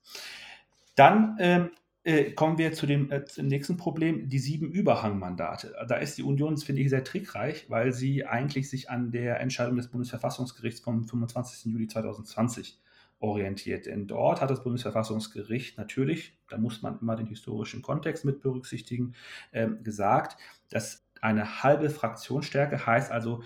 Dann 0.96 1.38
ähm, 1.40 1.70
äh, 2.04 2.32
kommen 2.32 2.58
wir 2.58 2.74
zu 2.74 2.86
dem, 2.86 3.12
äh, 3.12 3.26
zum 3.26 3.48
nächsten 3.48 3.78
Problem, 3.78 4.30
die 4.30 4.40
sieben 4.40 4.72
Überhangmandate. 4.72 5.74
Da 5.88 5.96
ist 5.96 6.18
die 6.18 6.24
Union, 6.24 6.58
finde 6.58 6.82
ich, 6.82 6.90
sehr 6.90 7.04
trickreich, 7.04 7.70
weil 7.70 7.94
sie 7.94 8.26
eigentlich 8.26 8.70
sich 8.70 8.90
an 8.90 9.12
der 9.12 9.40
Entscheidung 9.40 9.78
des 9.78 9.88
Bundesverfassungsgerichts 9.90 10.82
vom 10.82 11.06
25. 11.06 11.72
Juli 11.72 11.88
2020 11.88 12.80
orientiert. 13.20 13.86
Denn 13.86 14.06
dort 14.06 14.42
hat 14.42 14.50
das 14.50 14.64
Bundesverfassungsgericht 14.64 15.78
natürlich, 15.78 16.38
da 16.50 16.58
muss 16.58 16.82
man 16.82 17.00
immer 17.00 17.16
den 17.16 17.28
historischen 17.28 17.82
Kontext 17.82 18.26
mit 18.26 18.42
berücksichtigen, 18.42 19.14
äh, 19.52 19.70
gesagt, 19.82 20.38
dass 20.70 21.06
eine 21.22 21.64
halbe 21.64 21.90
Fraktionsstärke 21.90 22.86
heißt 22.86 23.10
also 23.10 23.44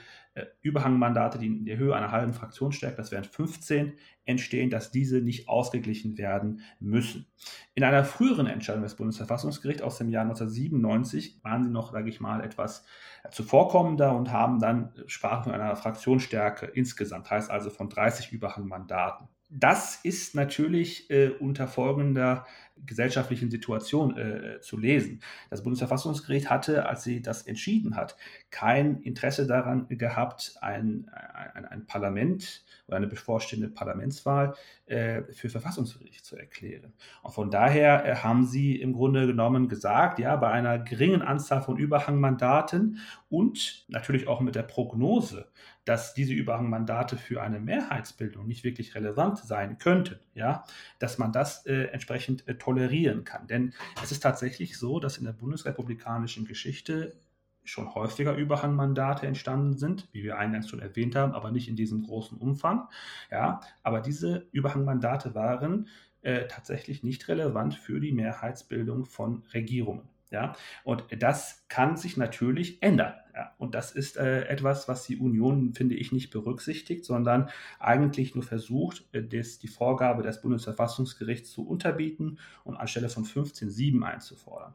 Überhangmandate, 0.62 1.40
die 1.40 1.48
in 1.48 1.66
der 1.66 1.78
Höhe 1.78 1.96
einer 1.96 2.12
halben 2.12 2.34
Fraktionsstärke, 2.34 2.98
das 2.98 3.12
wären 3.12 3.24
15, 3.24 3.94
entstehen, 4.26 4.70
dass 4.70 4.92
diese 4.92 5.22
nicht 5.22 5.48
ausgeglichen 5.48 6.18
werden 6.18 6.62
müssen. 6.80 7.28
In 7.74 7.84
einer 7.84 8.04
früheren 8.04 8.48
Entscheidung 8.48 8.84
des 8.84 8.96
Bundesverfassungsgerichts 8.96 9.82
aus 9.82 9.98
dem 9.98 10.10
Jahr 10.10 10.24
1997 10.24 11.40
waren 11.44 11.64
sie 11.64 11.70
noch, 11.70 11.92
sage 11.92 12.10
ich 12.10 12.20
mal, 12.20 12.44
etwas 12.44 12.86
zuvorkommender 13.32 14.16
und 14.16 14.32
haben 14.32 14.60
dann 14.60 14.94
sprachen 15.08 15.44
von 15.44 15.54
einer 15.54 15.76
Fraktionsstärke 15.76 16.66
insgesamt, 16.66 17.30
heißt 17.30 17.50
also 17.50 17.70
von 17.70 17.90
30 17.90 18.32
Überhangmandaten. 18.32 19.28
Das 19.50 19.96
ist 20.04 20.36
natürlich 20.36 21.10
äh, 21.10 21.30
unter 21.30 21.68
folgender 21.68 22.46
gesellschaftlichen 22.86 23.50
Situation 23.50 24.18
äh, 24.18 24.60
zu 24.62 24.78
lesen. 24.78 25.22
Das 25.50 25.64
Bundesverfassungsgericht 25.64 26.50
hatte, 26.50 26.88
als 26.88 27.04
sie 27.04 27.22
das 27.22 27.44
entschieden 27.44 27.96
hat, 27.96 28.16
kein 28.50 29.02
Interesse 29.02 29.48
daran 29.48 29.88
gehabt, 29.90 30.56
ein, 30.62 31.10
ein, 31.54 31.66
ein 31.66 31.86
Parlament 31.86 32.64
oder 32.88 32.98
eine 32.98 33.08
bevorstehende 33.08 33.70
Parlamentswahl 33.70 34.56
äh, 34.86 35.24
für 35.34 35.50
verfassungswidrig 35.50 36.24
zu 36.24 36.38
erklären. 36.38 36.94
Und 37.24 37.34
von 37.34 37.52
daher 37.52 38.06
äh, 38.06 38.16
haben 38.16 38.46
sie 38.46 38.80
im 38.80 38.94
Grunde 38.94 39.28
genommen 39.28 39.68
gesagt, 39.68 40.20
ja, 40.20 40.36
bei 40.36 40.50
einer 40.50 40.80
geringen 40.80 41.22
Anzahl 41.22 41.62
von 41.62 41.78
Überhangmandaten 41.78 43.00
und 43.30 43.86
natürlich 43.90 44.28
auch 44.28 44.40
mit 44.40 44.56
der 44.56 44.64
Prognose, 44.64 45.50
dass 45.88 46.14
diese 46.14 46.34
Überhangmandate 46.34 47.16
für 47.16 47.42
eine 47.42 47.62
Mehrheitsbildung 47.62 48.46
nicht 48.46 48.66
wirklich 48.66 48.94
relevant 48.94 49.38
sein 49.38 49.78
könnten, 49.78 50.20
ja, 50.34 50.66
dass 51.00 51.18
man 51.18 51.32
das 51.32 51.66
äh, 51.66 51.86
entsprechend 51.86 52.46
äh, 52.48 52.56
tolerieren 52.56 53.24
kann. 53.24 53.48
Denn 53.48 53.74
es 54.04 54.12
ist 54.12 54.22
tatsächlich 54.22 54.78
so, 54.78 55.00
dass 55.00 55.18
in 55.18 55.24
der 55.24 55.32
bundesrepublikanischen 55.32 56.46
Geschichte 56.46 57.16
schon 57.64 57.96
häufiger 57.96 58.36
Überhangmandate 58.36 59.28
entstanden 59.28 59.78
sind, 59.78 60.10
wie 60.12 60.24
wir 60.24 60.38
eingangs 60.38 60.70
schon 60.70 60.82
erwähnt 60.82 61.16
haben, 61.16 61.34
aber 61.34 61.52
nicht 61.52 61.70
in 61.70 61.78
diesem 61.78 62.04
großen 62.04 62.38
Umfang. 62.38 62.90
Ja, 63.32 63.62
aber 63.82 64.02
diese 64.02 64.48
Überhangmandate 64.52 65.36
waren 65.36 65.88
äh, 66.22 66.48
tatsächlich 66.48 67.04
nicht 67.04 67.30
relevant 67.30 67.76
für 67.76 68.02
die 68.02 68.12
Mehrheitsbildung 68.12 69.06
von 69.06 69.44
Regierungen. 69.54 70.10
Ja, 70.30 70.56
und 70.84 71.06
das 71.20 71.66
kann 71.70 71.96
sich 71.96 72.18
natürlich 72.18 72.84
ändern. 72.84 73.14
Ja, 73.34 73.54
und 73.58 73.76
das 73.76 73.92
ist 73.92 74.18
äh, 74.18 74.46
etwas, 74.48 74.88
was 74.90 75.06
die 75.06 75.18
Union, 75.18 75.74
finde 75.74 75.96
ich, 75.96 76.12
nicht 76.12 76.32
berücksichtigt, 76.32 77.06
sondern 77.06 77.50
eigentlich 77.80 78.36
nur 78.36 78.44
versucht, 78.44 79.06
äh, 79.14 79.24
das, 79.24 79.60
die 79.60 79.70
Vorgabe 79.70 80.24
des 80.24 80.42
Bundesverfassungsgerichts 80.42 81.52
zu 81.52 81.66
unterbieten 81.66 82.40
und 82.66 82.76
anstelle 82.76 83.10
von 83.10 83.24
15.7 83.26 84.02
einzufordern. 84.02 84.74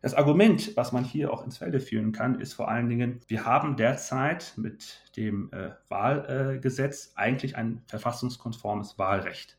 Das 0.00 0.14
Argument, 0.14 0.76
was 0.76 0.92
man 0.92 1.04
hier 1.04 1.32
auch 1.32 1.44
ins 1.44 1.58
Felde 1.58 1.80
führen 1.80 2.12
kann, 2.12 2.40
ist 2.40 2.54
vor 2.54 2.68
allen 2.68 2.88
Dingen, 2.88 3.20
wir 3.26 3.44
haben 3.44 3.76
derzeit 3.76 4.54
mit 4.56 5.02
dem 5.16 5.50
äh, 5.52 5.70
Wahlgesetz 5.88 7.12
eigentlich 7.16 7.56
ein 7.56 7.82
verfassungskonformes 7.86 8.98
Wahlrecht 8.98 9.58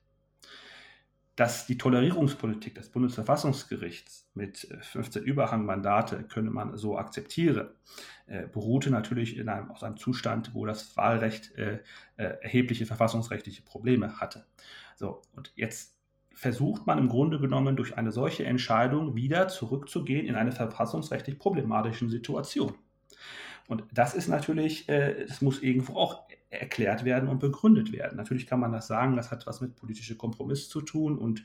dass 1.38 1.68
die 1.68 1.78
Tolerierungspolitik 1.78 2.74
des 2.74 2.90
Bundesverfassungsgerichts 2.90 4.28
mit 4.34 4.68
15 4.82 5.22
äh, 5.22 5.26
Überhangmandate 5.26 6.24
könne 6.24 6.50
man 6.50 6.76
so 6.76 6.98
akzeptieren, 6.98 7.70
äh, 8.26 8.48
beruhte 8.48 8.90
natürlich 8.90 9.38
in 9.38 9.48
einem, 9.48 9.70
aus 9.70 9.84
einem 9.84 9.98
Zustand, 9.98 10.56
wo 10.56 10.66
das 10.66 10.98
Wahlrecht 10.98 11.56
äh, 11.56 11.80
äh, 12.18 12.24
erhebliche 12.42 12.88
verfassungsrechtliche 12.88 13.62
Probleme 13.62 14.20
hatte. 14.20 14.48
So, 14.96 15.22
und 15.36 15.54
jetzt 15.56 15.96
versucht 16.34 16.88
man 16.88 16.98
im 16.98 17.08
Grunde 17.08 17.40
genommen 17.40 17.76
durch 17.76 17.98
eine 17.98 18.12
solche 18.12 18.44
Entscheidung 18.44 19.16
wieder 19.16 19.48
zurückzugehen 19.48 20.26
in 20.26 20.36
eine 20.36 20.52
verfassungsrechtlich 20.52 21.38
problematische 21.38 22.10
Situation. 22.10 22.74
Und 23.68 23.84
das 23.94 24.16
ist 24.16 24.28
natürlich, 24.28 24.90
äh, 24.90 25.26
das 25.28 25.42
muss 25.44 25.62
irgendwo 25.62 25.98
auch 25.98 26.28
erklärt 26.50 27.04
werden 27.04 27.30
und 27.30 27.40
begründet 27.40 27.92
werden. 27.92 28.16
Natürlich 28.18 28.48
kann 28.48 28.60
man 28.60 28.72
das 28.72 28.88
sagen, 28.88 29.16
das 29.16 29.32
hat 29.32 29.46
was 29.48 29.62
mit 29.62 29.76
politischem 29.76 30.18
Kompromiss 30.18 30.70
zu 30.70 30.82
tun 30.82 31.18
und 31.18 31.44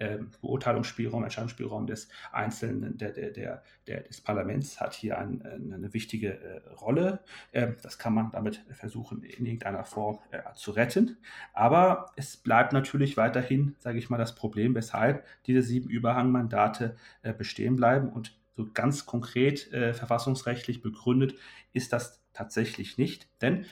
ähm, 0.00 0.30
Beurteilungsspielraum, 0.40 1.24
Entscheidungsspielraum 1.24 1.88
des 1.88 2.08
Einzelnen, 2.30 2.96
der, 2.96 3.10
der, 3.10 3.30
der, 3.32 3.62
der, 3.88 4.02
des 4.02 4.20
Parlaments 4.20 4.80
hat 4.80 4.94
hier 4.94 5.18
ein, 5.18 5.42
eine 5.44 5.92
wichtige 5.92 6.40
äh, 6.40 6.60
Rolle. 6.74 7.20
Ähm, 7.52 7.74
das 7.82 7.98
kann 7.98 8.14
man 8.14 8.30
damit 8.30 8.64
versuchen, 8.70 9.24
in 9.24 9.44
irgendeiner 9.44 9.84
Form 9.84 10.20
äh, 10.30 10.38
zu 10.54 10.70
retten. 10.70 11.16
Aber 11.52 12.12
es 12.14 12.36
bleibt 12.36 12.72
natürlich 12.72 13.16
weiterhin, 13.16 13.74
sage 13.80 13.98
ich 13.98 14.08
mal, 14.08 14.18
das 14.18 14.36
Problem, 14.36 14.76
weshalb 14.76 15.26
diese 15.46 15.62
sieben 15.62 15.90
Überhangmandate 15.90 16.96
äh, 17.22 17.32
bestehen 17.32 17.74
bleiben. 17.74 18.08
Und 18.08 18.38
so 18.56 18.68
ganz 18.72 19.04
konkret 19.04 19.72
äh, 19.72 19.94
verfassungsrechtlich 19.94 20.80
begründet 20.80 21.34
ist 21.72 21.92
das 21.92 22.22
tatsächlich 22.32 22.98
nicht. 22.98 23.28
Denn 23.42 23.66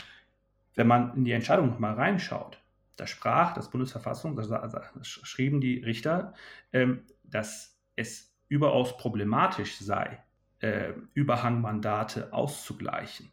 wenn 0.77 0.87
man 0.87 1.15
in 1.17 1.25
die 1.25 1.33
Entscheidung 1.33 1.69
nochmal 1.69 1.95
reinschaut, 1.95 2.63
da 2.97 3.07
sprach 3.07 3.53
das 3.55 3.71
Bundesverfassung, 3.71 4.37
da 4.37 4.71
schrieben 5.03 5.61
die 5.61 5.81
Richter, 5.81 6.33
ähm, 6.73 7.03
dass 7.25 7.79
es 7.97 8.35
überaus 8.49 8.97
problematisch 8.97 9.79
sei, 9.79 10.23
äh, 10.61 10.93
Überhangmandate 11.15 12.33
auszugleichen. 12.33 13.31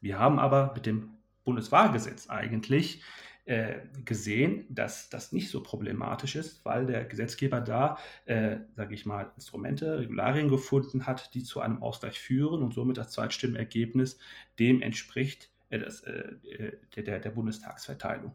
Wir 0.00 0.18
haben 0.18 0.38
aber 0.38 0.72
mit 0.74 0.86
dem 0.86 1.10
Bundeswahlgesetz 1.44 2.30
eigentlich 2.30 3.02
äh, 3.44 3.80
gesehen, 4.04 4.64
dass 4.68 5.10
das 5.10 5.32
nicht 5.32 5.50
so 5.50 5.62
problematisch 5.62 6.36
ist, 6.36 6.64
weil 6.64 6.86
der 6.86 7.04
Gesetzgeber 7.04 7.60
da, 7.60 7.98
äh, 8.24 8.58
sage 8.76 8.94
ich 8.94 9.04
mal, 9.04 9.32
Instrumente, 9.34 9.98
Regularien 9.98 10.48
gefunden 10.48 11.06
hat, 11.06 11.34
die 11.34 11.42
zu 11.42 11.60
einem 11.60 11.82
Ausgleich 11.82 12.20
führen 12.20 12.62
und 12.62 12.72
somit 12.72 12.98
das 12.98 13.10
Zweitstimmenergebnis 13.10 14.18
dem 14.58 14.80
entspricht, 14.80 15.50
das, 15.78 16.00
äh, 16.02 16.32
der, 16.96 17.20
der, 17.20 17.30
Bundestagsverteilung. 17.30 18.34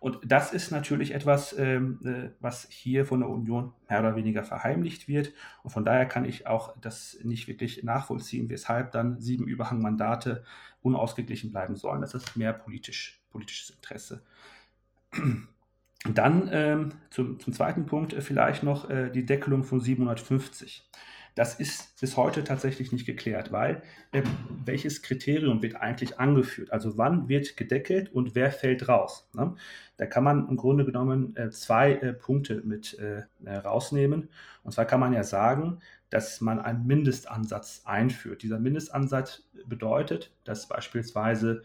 Und 0.00 0.18
das 0.24 0.52
ist 0.52 0.70
natürlich 0.70 1.14
etwas, 1.14 1.56
ähm, 1.58 2.00
äh, 2.04 2.30
was 2.40 2.68
hier 2.70 3.04
von 3.04 3.20
der 3.20 3.28
Union 3.28 3.72
mehr 3.88 4.00
oder 4.00 4.16
weniger 4.16 4.44
verheimlicht 4.44 5.08
wird. 5.08 5.32
Und 5.62 5.70
von 5.70 5.84
daher 5.84 6.06
kann 6.06 6.24
ich 6.24 6.46
auch 6.46 6.76
das 6.80 7.18
nicht 7.22 7.48
wirklich 7.48 7.82
nachvollziehen, 7.82 8.48
weshalb 8.48 8.92
dann 8.92 9.20
sieben 9.20 9.46
Überhangmandate 9.48 10.44
unausgeglichen 10.82 11.50
bleiben 11.50 11.76
sollen. 11.76 12.00
Das 12.00 12.14
ist 12.14 12.36
mehr 12.36 12.52
politisch, 12.52 13.20
politisches 13.30 13.70
Interesse. 13.70 14.22
Dann 16.04 16.48
ähm, 16.52 16.92
zum, 17.10 17.40
zum, 17.40 17.52
zweiten 17.52 17.86
Punkt 17.86 18.12
vielleicht 18.22 18.62
noch 18.62 18.88
äh, 18.90 19.10
die 19.10 19.26
Deckelung 19.26 19.64
von 19.64 19.80
750. 19.80 20.88
Das 21.36 21.60
ist 21.60 22.00
bis 22.00 22.16
heute 22.16 22.44
tatsächlich 22.44 22.92
nicht 22.92 23.04
geklärt, 23.04 23.52
weil 23.52 23.82
äh, 24.12 24.22
welches 24.64 25.02
Kriterium 25.02 25.62
wird 25.62 25.76
eigentlich 25.76 26.18
angeführt? 26.18 26.72
Also 26.72 26.96
wann 26.96 27.28
wird 27.28 27.58
gedeckelt 27.58 28.10
und 28.10 28.34
wer 28.34 28.50
fällt 28.50 28.88
raus? 28.88 29.28
Ne? 29.34 29.54
Da 29.98 30.06
kann 30.06 30.24
man 30.24 30.48
im 30.48 30.56
Grunde 30.56 30.86
genommen 30.86 31.36
äh, 31.36 31.50
zwei 31.50 31.92
äh, 31.92 32.14
Punkte 32.14 32.62
mit 32.64 32.98
äh, 32.98 33.24
äh, 33.44 33.54
rausnehmen. 33.54 34.30
Und 34.64 34.72
zwar 34.72 34.86
kann 34.86 34.98
man 34.98 35.12
ja 35.12 35.24
sagen, 35.24 35.80
dass 36.08 36.40
man 36.40 36.58
einen 36.58 36.86
Mindestansatz 36.86 37.82
einführt. 37.84 38.42
Dieser 38.42 38.58
Mindestansatz 38.58 39.42
bedeutet, 39.66 40.32
dass 40.44 40.66
beispielsweise 40.66 41.64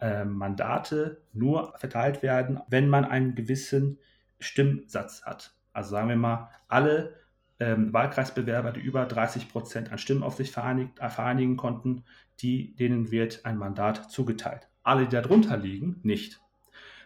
äh, 0.00 0.24
Mandate 0.24 1.20
nur 1.32 1.76
verteilt 1.78 2.22
werden, 2.22 2.60
wenn 2.68 2.88
man 2.88 3.04
einen 3.04 3.34
gewissen 3.34 3.98
Stimmsatz 4.38 5.24
hat. 5.24 5.52
Also 5.72 5.90
sagen 5.90 6.08
wir 6.08 6.16
mal, 6.16 6.48
alle 6.68 7.19
ähm, 7.60 7.92
Wahlkreisbewerber, 7.92 8.72
die 8.72 8.80
über 8.80 9.04
30 9.06 9.48
Prozent 9.48 9.92
an 9.92 9.98
Stimmen 9.98 10.22
auf 10.22 10.36
sich 10.36 10.50
vereinigt, 10.50 10.98
äh, 10.98 11.10
vereinigen 11.10 11.56
konnten, 11.56 12.04
die, 12.40 12.74
denen 12.74 13.10
wird 13.10 13.44
ein 13.44 13.58
Mandat 13.58 14.10
zugeteilt. 14.10 14.68
Alle, 14.82 15.04
die 15.04 15.14
darunter 15.14 15.56
liegen, 15.56 16.00
nicht. 16.02 16.40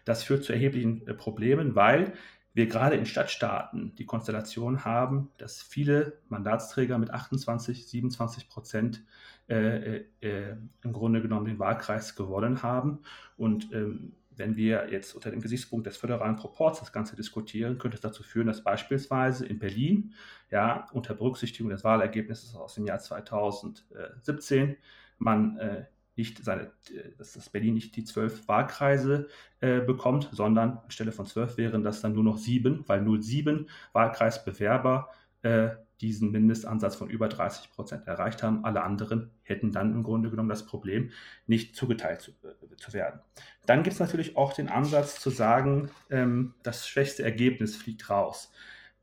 Das 0.05 0.23
führt 0.23 0.45
zu 0.45 0.53
erheblichen 0.53 1.07
äh, 1.07 1.15
Problemen, 1.15 1.75
weil 1.75 2.15
wir 2.55 2.69
gerade 2.69 2.95
in 2.95 3.05
Stadtstaaten 3.05 3.97
die 3.97 4.07
Konstellation 4.07 4.85
haben, 4.85 5.31
dass 5.39 5.61
viele 5.61 6.21
Mandatsträger 6.29 6.99
mit 6.99 7.11
28, 7.11 7.89
27 7.89 8.49
Prozent 8.49 9.03
äh, 9.49 9.97
äh, 9.97 10.05
äh, 10.21 10.57
im 10.83 10.93
Grunde 10.93 11.21
genommen 11.21 11.47
den 11.47 11.59
Wahlkreis 11.59 12.15
gewonnen 12.15 12.63
haben. 12.63 13.01
Und 13.37 13.73
ähm, 13.73 14.13
wenn 14.37 14.57
wir 14.57 14.91
jetzt 14.91 15.15
unter 15.15 15.31
dem 15.31 15.41
Gesichtspunkt 15.41 15.87
des 15.87 15.97
föderalen 15.97 16.37
Proports 16.37 16.81
das 16.81 16.93
Ganze 16.93 17.17
diskutieren, 17.17 17.79
könnte 17.79 17.97
es 17.97 18.01
dazu 18.01 18.23
führen, 18.23 18.47
dass 18.47 18.65
beispielsweise 18.65 19.47
in 19.47 19.59
Berlin, 19.59 20.15
ja, 20.51 20.89
unter 20.93 21.15
Berücksichtigung 21.15 21.71
des 21.71 21.85
Wahlergebnisses 21.85 22.55
aus 22.55 22.75
dem 22.75 22.87
Jahr 22.87 22.99
2017, 22.99 24.77
man 25.19 25.57
äh, 25.59 25.85
nicht 26.17 26.43
seine, 26.45 26.71
dass 27.19 27.33
das 27.33 27.51
Berlin 27.51 27.75
nicht 27.75 27.97
die 27.97 28.05
zwölf 28.05 28.47
Wahlkreise 28.47 29.29
äh, 29.61 29.81
bekommt, 29.81 30.29
sondern 30.33 30.79
anstelle 30.79 31.13
von 31.13 31.27
zwölf 31.27 31.57
wären 31.57 31.83
das 31.83 32.01
dann 32.01 32.15
nur 32.15 32.25
noch 32.25 32.39
sieben, 32.39 32.85
weil 32.87 33.03
nur 33.03 33.21
sieben 33.21 33.69
Wahlkreisbewerber 33.93 35.09
äh, 35.43 35.71
diesen 36.01 36.33
Mindestansatz 36.33 36.97
von 36.97 37.09
über 37.09 37.29
30 37.29 37.71
Prozent 37.71 38.07
erreicht 38.07 38.43
haben. 38.43 38.65
Alle 38.65 38.83
anderen 38.83 39.31
hätten 39.43 39.73
dann 39.73 39.93
im 39.93 40.03
Grunde 40.03 40.31
genommen 40.31 40.49
das 40.49 40.67
Problem, 40.67 41.11
nicht 41.47 41.77
zugeteilt 41.77 42.21
zu, 42.21 42.33
äh, 42.43 42.77
zu 42.77 42.93
werden. 42.93 43.21
Dann 43.67 43.83
gibt 43.83 43.95
es 43.95 44.01
natürlich 44.01 44.37
auch 44.37 44.53
den 44.53 44.69
Ansatz 44.69 45.21
zu 45.21 45.31
sagen, 45.31 45.91
ähm, 46.11 46.55
das 46.63 46.89
schwächste 46.89 47.23
Ergebnis 47.23 47.77
fliegt 47.77 48.11
raus. 48.11 48.53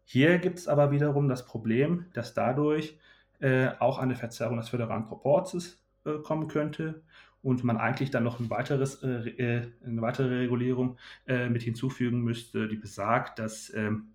Hier 0.03 0.39
gibt 0.39 0.59
es 0.59 0.67
aber 0.67 0.91
wiederum 0.91 1.29
das 1.29 1.45
Problem, 1.45 2.05
dass 2.13 2.33
dadurch 2.33 2.97
äh, 3.39 3.69
auch 3.79 3.97
eine 3.97 4.15
Verzerrung 4.15 4.57
des 4.57 4.69
föderalen 4.69 5.05
Proports 5.05 5.81
äh, 6.05 6.17
kommen 6.23 6.47
könnte 6.47 7.01
und 7.41 7.63
man 7.63 7.77
eigentlich 7.77 8.11
dann 8.11 8.23
noch 8.23 8.39
ein 8.39 8.49
weiteres, 8.49 9.01
äh, 9.03 9.29
äh 9.29 9.71
eine 9.85 10.01
weitere 10.01 10.39
Regulierung 10.39 10.97
äh, 11.27 11.49
mit 11.49 11.63
hinzufügen 11.63 12.21
müsste, 12.21 12.67
die 12.67 12.75
besagt, 12.75 13.39
dass 13.39 13.73
ähm, 13.73 14.10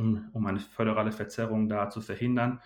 um, 0.00 0.28
um 0.32 0.46
eine 0.46 0.60
föderale 0.60 1.12
Verzerrung 1.12 1.68
da 1.68 1.90
zu 1.90 2.00
verhindern, 2.00 2.60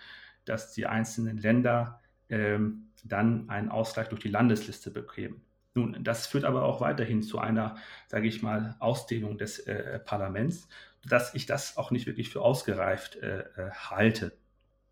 dass 0.45 0.71
die 0.73 0.85
einzelnen 0.85 1.37
Länder 1.37 2.01
ähm, 2.29 2.87
dann 3.03 3.49
einen 3.49 3.69
Ausgleich 3.69 4.07
durch 4.07 4.21
die 4.21 4.29
Landesliste 4.29 4.91
bekämen. 4.91 5.41
Nun, 5.73 6.03
das 6.03 6.27
führt 6.27 6.45
aber 6.45 6.63
auch 6.63 6.79
weiterhin 6.79 7.21
zu 7.21 7.37
einer, 7.37 7.75
sage 8.07 8.27
ich 8.27 8.41
mal, 8.41 8.75
Ausdehnung 8.79 9.37
des 9.37 9.59
äh, 9.59 9.99
Parlaments, 9.99 10.69
dass 11.07 11.35
ich 11.35 11.45
das 11.45 11.77
auch 11.77 11.91
nicht 11.91 12.07
wirklich 12.07 12.29
für 12.29 12.41
ausgereift 12.41 13.17
äh, 13.17 13.39
äh 13.39 13.71
halte. 13.71 14.31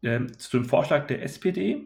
Ähm, 0.03 0.37
zu 0.37 0.57
dem 0.57 0.65
Vorschlag 0.65 1.07
der 1.07 1.23
SPD, 1.23 1.85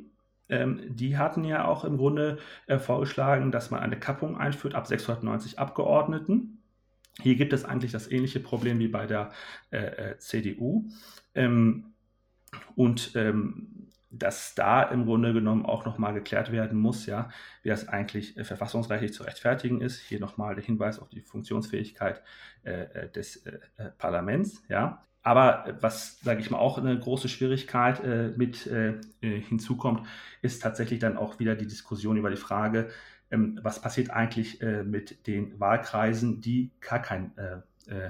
ähm, 0.49 0.81
die 0.89 1.17
hatten 1.17 1.43
ja 1.43 1.65
auch 1.65 1.83
im 1.85 1.97
Grunde 1.97 2.39
äh, 2.65 2.79
vorgeschlagen, 2.79 3.51
dass 3.51 3.69
man 3.69 3.81
eine 3.81 3.99
Kappung 3.99 4.37
einführt 4.37 4.73
ab 4.73 4.87
690 4.87 5.59
Abgeordneten. 5.59 6.56
Hier 7.21 7.35
gibt 7.35 7.53
es 7.53 7.65
eigentlich 7.65 7.91
das 7.91 8.11
ähnliche 8.11 8.39
Problem 8.39 8.79
wie 8.79 8.87
bei 8.87 9.07
der 9.07 9.31
äh, 9.71 9.77
äh 10.11 10.17
CDU. 10.17 10.89
Ähm, 11.33 11.93
und 12.75 13.11
ähm, 13.15 13.87
dass 14.09 14.55
da 14.55 14.83
im 14.83 15.05
Grunde 15.05 15.33
genommen 15.33 15.65
auch 15.65 15.85
nochmal 15.85 16.13
geklärt 16.13 16.51
werden 16.51 16.79
muss, 16.79 17.05
ja, 17.05 17.29
wie 17.61 17.69
das 17.69 17.87
eigentlich 17.87 18.37
äh, 18.37 18.43
verfassungsrechtlich 18.43 19.13
zu 19.13 19.23
rechtfertigen 19.23 19.81
ist. 19.81 19.99
Hier 19.99 20.19
nochmal 20.19 20.55
der 20.55 20.63
Hinweis 20.63 20.99
auf 20.99 21.09
die 21.09 21.21
Funktionsfähigkeit 21.21 22.21
äh, 22.63 22.83
äh 22.83 23.11
des 23.11 23.45
äh, 23.45 23.59
Parlaments, 23.97 24.63
ja. 24.69 25.03
Aber 25.23 25.77
was, 25.81 26.21
sage 26.21 26.39
ich 26.39 26.49
mal, 26.49 26.59
auch 26.59 26.77
eine 26.77 26.97
große 26.97 27.27
Schwierigkeit 27.27 28.37
mit 28.37 28.69
hinzukommt, 29.19 30.07
ist 30.41 30.61
tatsächlich 30.61 30.99
dann 30.99 31.17
auch 31.17 31.37
wieder 31.37 31.55
die 31.55 31.67
Diskussion 31.67 32.15
über 32.15 32.29
die 32.29 32.37
Frage, 32.37 32.87
ähm, 33.31 33.59
was 33.63 33.81
passiert 33.81 34.09
eigentlich 34.09 34.61
äh, 34.61 34.83
mit 34.83 35.27
den 35.27 35.59
Wahlkreisen, 35.59 36.41
die 36.41 36.71
gar 36.79 37.01
kein 37.01 37.37
äh, 37.37 37.57
äh, 37.91 38.09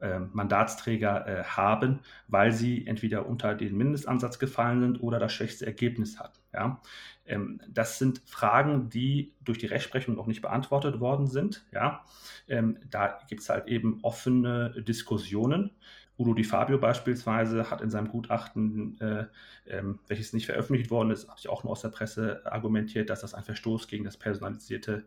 ähm, 0.00 0.30
Mandatsträger 0.32 1.26
äh, 1.26 1.42
haben, 1.42 2.00
weil 2.28 2.52
sie 2.52 2.86
entweder 2.86 3.26
unter 3.26 3.56
den 3.56 3.76
Mindestansatz 3.76 4.38
gefallen 4.38 4.80
sind 4.80 5.02
oder 5.02 5.18
das 5.18 5.32
schwächste 5.32 5.66
Ergebnis 5.66 6.20
hatten. 6.20 6.38
Ja? 6.54 6.80
Ähm, 7.26 7.60
das 7.68 7.98
sind 7.98 8.22
Fragen, 8.24 8.90
die 8.90 9.34
durch 9.40 9.58
die 9.58 9.66
Rechtsprechung 9.66 10.14
noch 10.14 10.28
nicht 10.28 10.40
beantwortet 10.40 11.00
worden 11.00 11.26
sind. 11.26 11.66
Ja? 11.72 12.04
Ähm, 12.46 12.78
da 12.88 13.18
gibt 13.28 13.40
es 13.40 13.48
halt 13.48 13.66
eben 13.66 13.98
offene 14.02 14.70
Diskussionen. 14.82 15.72
Udo 16.18 16.34
Di 16.34 16.44
Fabio 16.44 16.78
beispielsweise 16.78 17.70
hat 17.70 17.80
in 17.80 17.90
seinem 17.90 18.08
Gutachten, 18.08 19.00
äh, 19.00 19.26
ähm, 19.66 20.00
welches 20.08 20.32
nicht 20.32 20.46
veröffentlicht 20.46 20.90
worden 20.90 21.12
ist, 21.12 21.28
habe 21.28 21.38
ich 21.38 21.48
auch 21.48 21.62
nur 21.62 21.72
aus 21.72 21.82
der 21.82 21.90
Presse 21.90 22.42
argumentiert, 22.44 23.08
dass 23.08 23.20
das 23.20 23.34
ein 23.34 23.44
Verstoß 23.44 23.86
gegen 23.86 24.04
das 24.04 24.16
personalisierte 24.16 25.06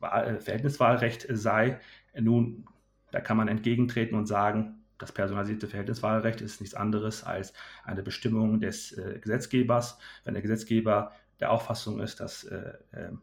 Wahl, 0.00 0.36
äh, 0.36 0.40
Verhältniswahlrecht 0.40 1.26
sei. 1.28 1.78
Nun, 2.18 2.64
da 3.10 3.20
kann 3.20 3.36
man 3.36 3.48
entgegentreten 3.48 4.16
und 4.16 4.26
sagen, 4.26 4.82
das 4.98 5.12
personalisierte 5.12 5.68
Verhältniswahlrecht 5.68 6.40
ist 6.40 6.60
nichts 6.60 6.74
anderes 6.74 7.22
als 7.22 7.52
eine 7.84 8.02
Bestimmung 8.02 8.58
des 8.58 8.92
äh, 8.92 9.18
Gesetzgebers. 9.20 9.98
Wenn 10.24 10.32
der 10.32 10.42
Gesetzgeber 10.42 11.12
der 11.38 11.50
Auffassung 11.50 12.00
ist, 12.00 12.20
dass 12.20 12.44
äh, 12.44 12.72
ähm, 12.94 13.20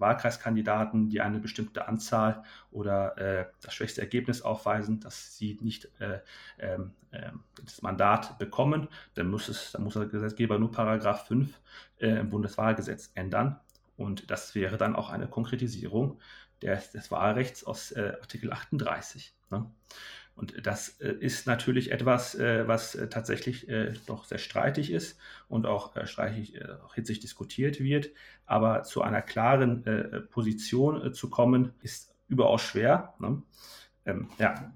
Wahlkreiskandidaten, 0.00 1.08
die 1.08 1.20
eine 1.20 1.38
bestimmte 1.38 1.88
Anzahl 1.88 2.42
oder 2.70 3.16
äh, 3.18 3.46
das 3.60 3.74
schwächste 3.74 4.00
Ergebnis 4.00 4.42
aufweisen, 4.42 5.00
dass 5.00 5.36
sie 5.36 5.58
nicht 5.60 5.88
äh, 6.00 6.20
äh, 6.58 6.78
das 7.64 7.82
Mandat 7.82 8.38
bekommen, 8.38 8.88
dann 9.14 9.28
muss, 9.28 9.48
es, 9.48 9.72
dann 9.72 9.82
muss 9.82 9.94
der 9.94 10.06
Gesetzgeber 10.06 10.58
nur 10.58 10.72
Paragraph 10.72 11.26
5 11.26 11.60
äh, 11.98 12.08
im 12.08 12.30
Bundeswahlgesetz 12.30 13.10
ändern. 13.14 13.58
Und 13.96 14.30
das 14.30 14.54
wäre 14.54 14.76
dann 14.76 14.94
auch 14.94 15.10
eine 15.10 15.26
Konkretisierung 15.26 16.20
des, 16.62 16.92
des 16.92 17.10
Wahlrechts 17.10 17.64
aus 17.64 17.92
äh, 17.92 18.12
Artikel 18.20 18.52
38. 18.52 19.34
Ne? 19.50 19.70
Und 20.38 20.54
das 20.64 21.00
äh, 21.00 21.10
ist 21.18 21.48
natürlich 21.48 21.90
etwas, 21.90 22.36
äh, 22.36 22.68
was 22.68 22.94
äh, 22.94 23.08
tatsächlich 23.08 23.66
doch 24.06 24.24
sehr 24.24 24.38
streitig 24.38 24.92
ist 24.92 25.18
und 25.48 25.66
auch 25.66 25.94
streitig, 26.06 26.60
auch 26.84 26.94
hitzig 26.94 27.18
diskutiert 27.18 27.80
wird. 27.80 28.10
Aber 28.46 28.84
zu 28.84 29.02
einer 29.02 29.20
klaren 29.20 29.84
Position 30.30 31.12
zu 31.12 31.28
kommen, 31.28 31.72
ist 31.82 32.14
überaus 32.28 32.62
schwer. 32.62 33.14
Ne? 33.18 33.42
Ähm, 34.06 34.28
ja, 34.38 34.72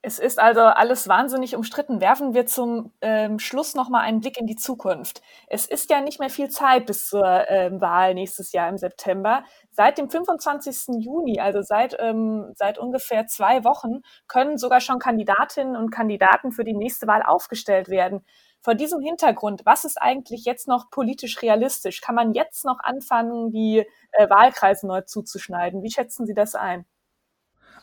es 0.00 0.20
ist 0.20 0.38
also 0.38 0.60
alles 0.60 1.08
wahnsinnig 1.08 1.56
umstritten. 1.56 2.00
Werfen 2.00 2.32
wir 2.32 2.46
zum 2.46 2.92
ähm, 3.00 3.40
Schluss 3.40 3.74
noch 3.74 3.88
mal 3.88 4.00
einen 4.00 4.20
Blick 4.20 4.38
in 4.38 4.46
die 4.46 4.54
Zukunft. 4.54 5.22
Es 5.48 5.66
ist 5.66 5.90
ja 5.90 6.00
nicht 6.00 6.20
mehr 6.20 6.30
viel 6.30 6.48
Zeit 6.50 6.86
bis 6.86 7.08
zur 7.08 7.26
ähm, 7.48 7.80
Wahl 7.80 8.14
nächstes 8.14 8.52
Jahr 8.52 8.68
im 8.68 8.78
September. 8.78 9.42
Seit 9.72 9.98
dem 9.98 10.08
25. 10.08 11.00
Juni, 11.00 11.40
also 11.40 11.62
seit, 11.62 11.96
ähm, 11.98 12.52
seit 12.54 12.78
ungefähr 12.78 13.26
zwei 13.26 13.64
Wochen, 13.64 14.02
können 14.28 14.56
sogar 14.56 14.80
schon 14.80 15.00
Kandidatinnen 15.00 15.76
und 15.76 15.90
Kandidaten 15.90 16.52
für 16.52 16.64
die 16.64 16.74
nächste 16.74 17.08
Wahl 17.08 17.22
aufgestellt 17.22 17.88
werden. 17.88 18.24
Vor 18.60 18.74
diesem 18.76 19.00
Hintergrund, 19.00 19.62
was 19.64 19.84
ist 19.84 20.00
eigentlich 20.00 20.44
jetzt 20.44 20.68
noch 20.68 20.90
politisch 20.90 21.42
realistisch? 21.42 22.00
Kann 22.00 22.14
man 22.14 22.32
jetzt 22.34 22.64
noch 22.64 22.78
anfangen, 22.80 23.50
die 23.50 23.84
äh, 24.12 24.30
Wahlkreise 24.30 24.86
neu 24.86 25.00
zuzuschneiden? 25.02 25.82
Wie 25.82 25.90
schätzen 25.90 26.24
Sie 26.24 26.34
das 26.34 26.54
ein? 26.54 26.86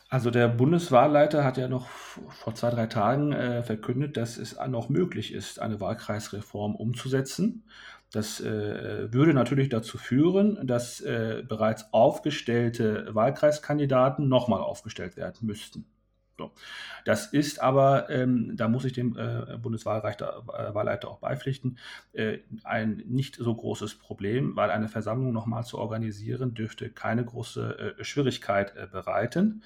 Also 0.08 0.30
der 0.30 0.46
Bundeswahlleiter 0.48 1.42
hat 1.42 1.56
ja 1.56 1.66
noch 1.66 1.88
vor 1.88 2.54
zwei, 2.54 2.70
drei 2.70 2.86
Tagen 2.86 3.32
äh, 3.32 3.62
verkündet, 3.64 4.16
dass 4.16 4.38
es 4.38 4.56
noch 4.68 4.88
möglich 4.88 5.32
ist, 5.32 5.60
eine 5.60 5.80
Wahlkreisreform 5.80 6.76
umzusetzen. 6.76 7.64
Das 8.12 8.40
äh, 8.40 9.12
würde 9.12 9.34
natürlich 9.34 9.68
dazu 9.68 9.98
führen, 9.98 10.64
dass 10.64 11.00
äh, 11.00 11.42
bereits 11.46 11.92
aufgestellte 11.92 13.08
Wahlkreiskandidaten 13.12 14.28
nochmal 14.28 14.60
aufgestellt 14.60 15.16
werden 15.16 15.44
müssten. 15.44 15.86
So. 16.38 16.52
Das 17.04 17.32
ist 17.32 17.62
aber, 17.62 18.10
ähm, 18.10 18.56
da 18.56 18.68
muss 18.68 18.84
ich 18.84 18.92
dem 18.92 19.16
äh, 19.16 19.56
Bundeswahlleiter 19.56 21.04
äh, 21.04 21.06
auch 21.06 21.18
beipflichten, 21.18 21.78
äh, 22.12 22.38
ein 22.62 23.02
nicht 23.06 23.36
so 23.36 23.54
großes 23.54 23.94
Problem, 23.94 24.54
weil 24.54 24.70
eine 24.70 24.88
Versammlung 24.88 25.32
nochmal 25.32 25.64
zu 25.64 25.78
organisieren 25.78 26.52
dürfte 26.52 26.90
keine 26.90 27.24
große 27.24 27.96
äh, 27.98 28.04
Schwierigkeit 28.04 28.76
äh, 28.76 28.86
bereiten. 28.86 29.62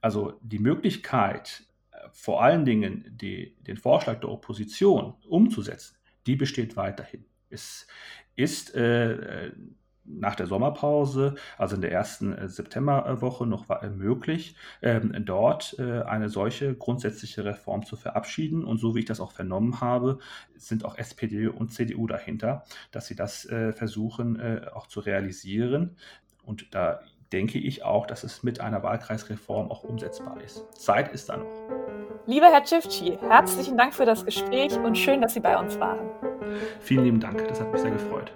Also 0.00 0.38
die 0.42 0.60
Möglichkeit, 0.60 1.64
äh, 1.90 1.96
vor 2.12 2.42
allen 2.42 2.64
Dingen 2.64 3.04
die, 3.20 3.56
den 3.66 3.76
Vorschlag 3.76 4.20
der 4.20 4.30
Opposition 4.30 5.14
umzusetzen, 5.28 5.96
die 6.26 6.36
besteht 6.36 6.76
weiterhin. 6.76 7.24
Es 7.50 7.88
ist 8.36 8.74
nach 10.04 10.34
der 10.34 10.46
Sommerpause, 10.46 11.34
also 11.58 11.76
in 11.76 11.82
der 11.82 11.92
ersten 11.92 12.32
äh, 12.32 12.48
Septemberwoche, 12.48 13.46
noch 13.46 13.66
möglich, 13.94 14.56
ähm, 14.82 15.14
dort 15.24 15.76
äh, 15.78 16.02
eine 16.02 16.28
solche 16.28 16.74
grundsätzliche 16.74 17.44
Reform 17.44 17.84
zu 17.84 17.96
verabschieden. 17.96 18.64
Und 18.64 18.78
so 18.78 18.94
wie 18.94 19.00
ich 19.00 19.04
das 19.04 19.20
auch 19.20 19.32
vernommen 19.32 19.80
habe, 19.80 20.18
sind 20.56 20.84
auch 20.84 20.98
SPD 20.98 21.46
und 21.46 21.72
CDU 21.72 22.06
dahinter, 22.06 22.64
dass 22.90 23.06
sie 23.06 23.16
das 23.16 23.44
äh, 23.46 23.72
versuchen 23.72 24.40
auch 24.74 24.86
zu 24.86 25.00
realisieren. 25.00 25.96
Und 26.44 26.74
da 26.74 27.00
denke 27.32 27.58
ich 27.58 27.84
auch, 27.84 28.06
dass 28.06 28.24
es 28.24 28.42
mit 28.42 28.60
einer 28.60 28.82
Wahlkreisreform 28.82 29.70
auch 29.70 29.84
umsetzbar 29.84 30.40
ist. 30.40 30.64
Zeit 30.74 31.12
ist 31.12 31.28
da 31.28 31.38
noch. 31.38 31.46
Lieber 32.26 32.46
Herr 32.46 32.64
Cifci, 32.64 33.18
herzlichen 33.20 33.76
Dank 33.76 33.94
für 33.94 34.04
das 34.04 34.24
Gespräch 34.24 34.76
und 34.78 34.96
schön, 34.96 35.20
dass 35.20 35.34
Sie 35.34 35.40
bei 35.40 35.58
uns 35.58 35.78
waren. 35.80 36.10
Vielen 36.80 37.04
lieben 37.04 37.20
Dank, 37.20 37.46
das 37.48 37.60
hat 37.60 37.72
mich 37.72 37.80
sehr 37.80 37.90
gefreut. 37.90 38.32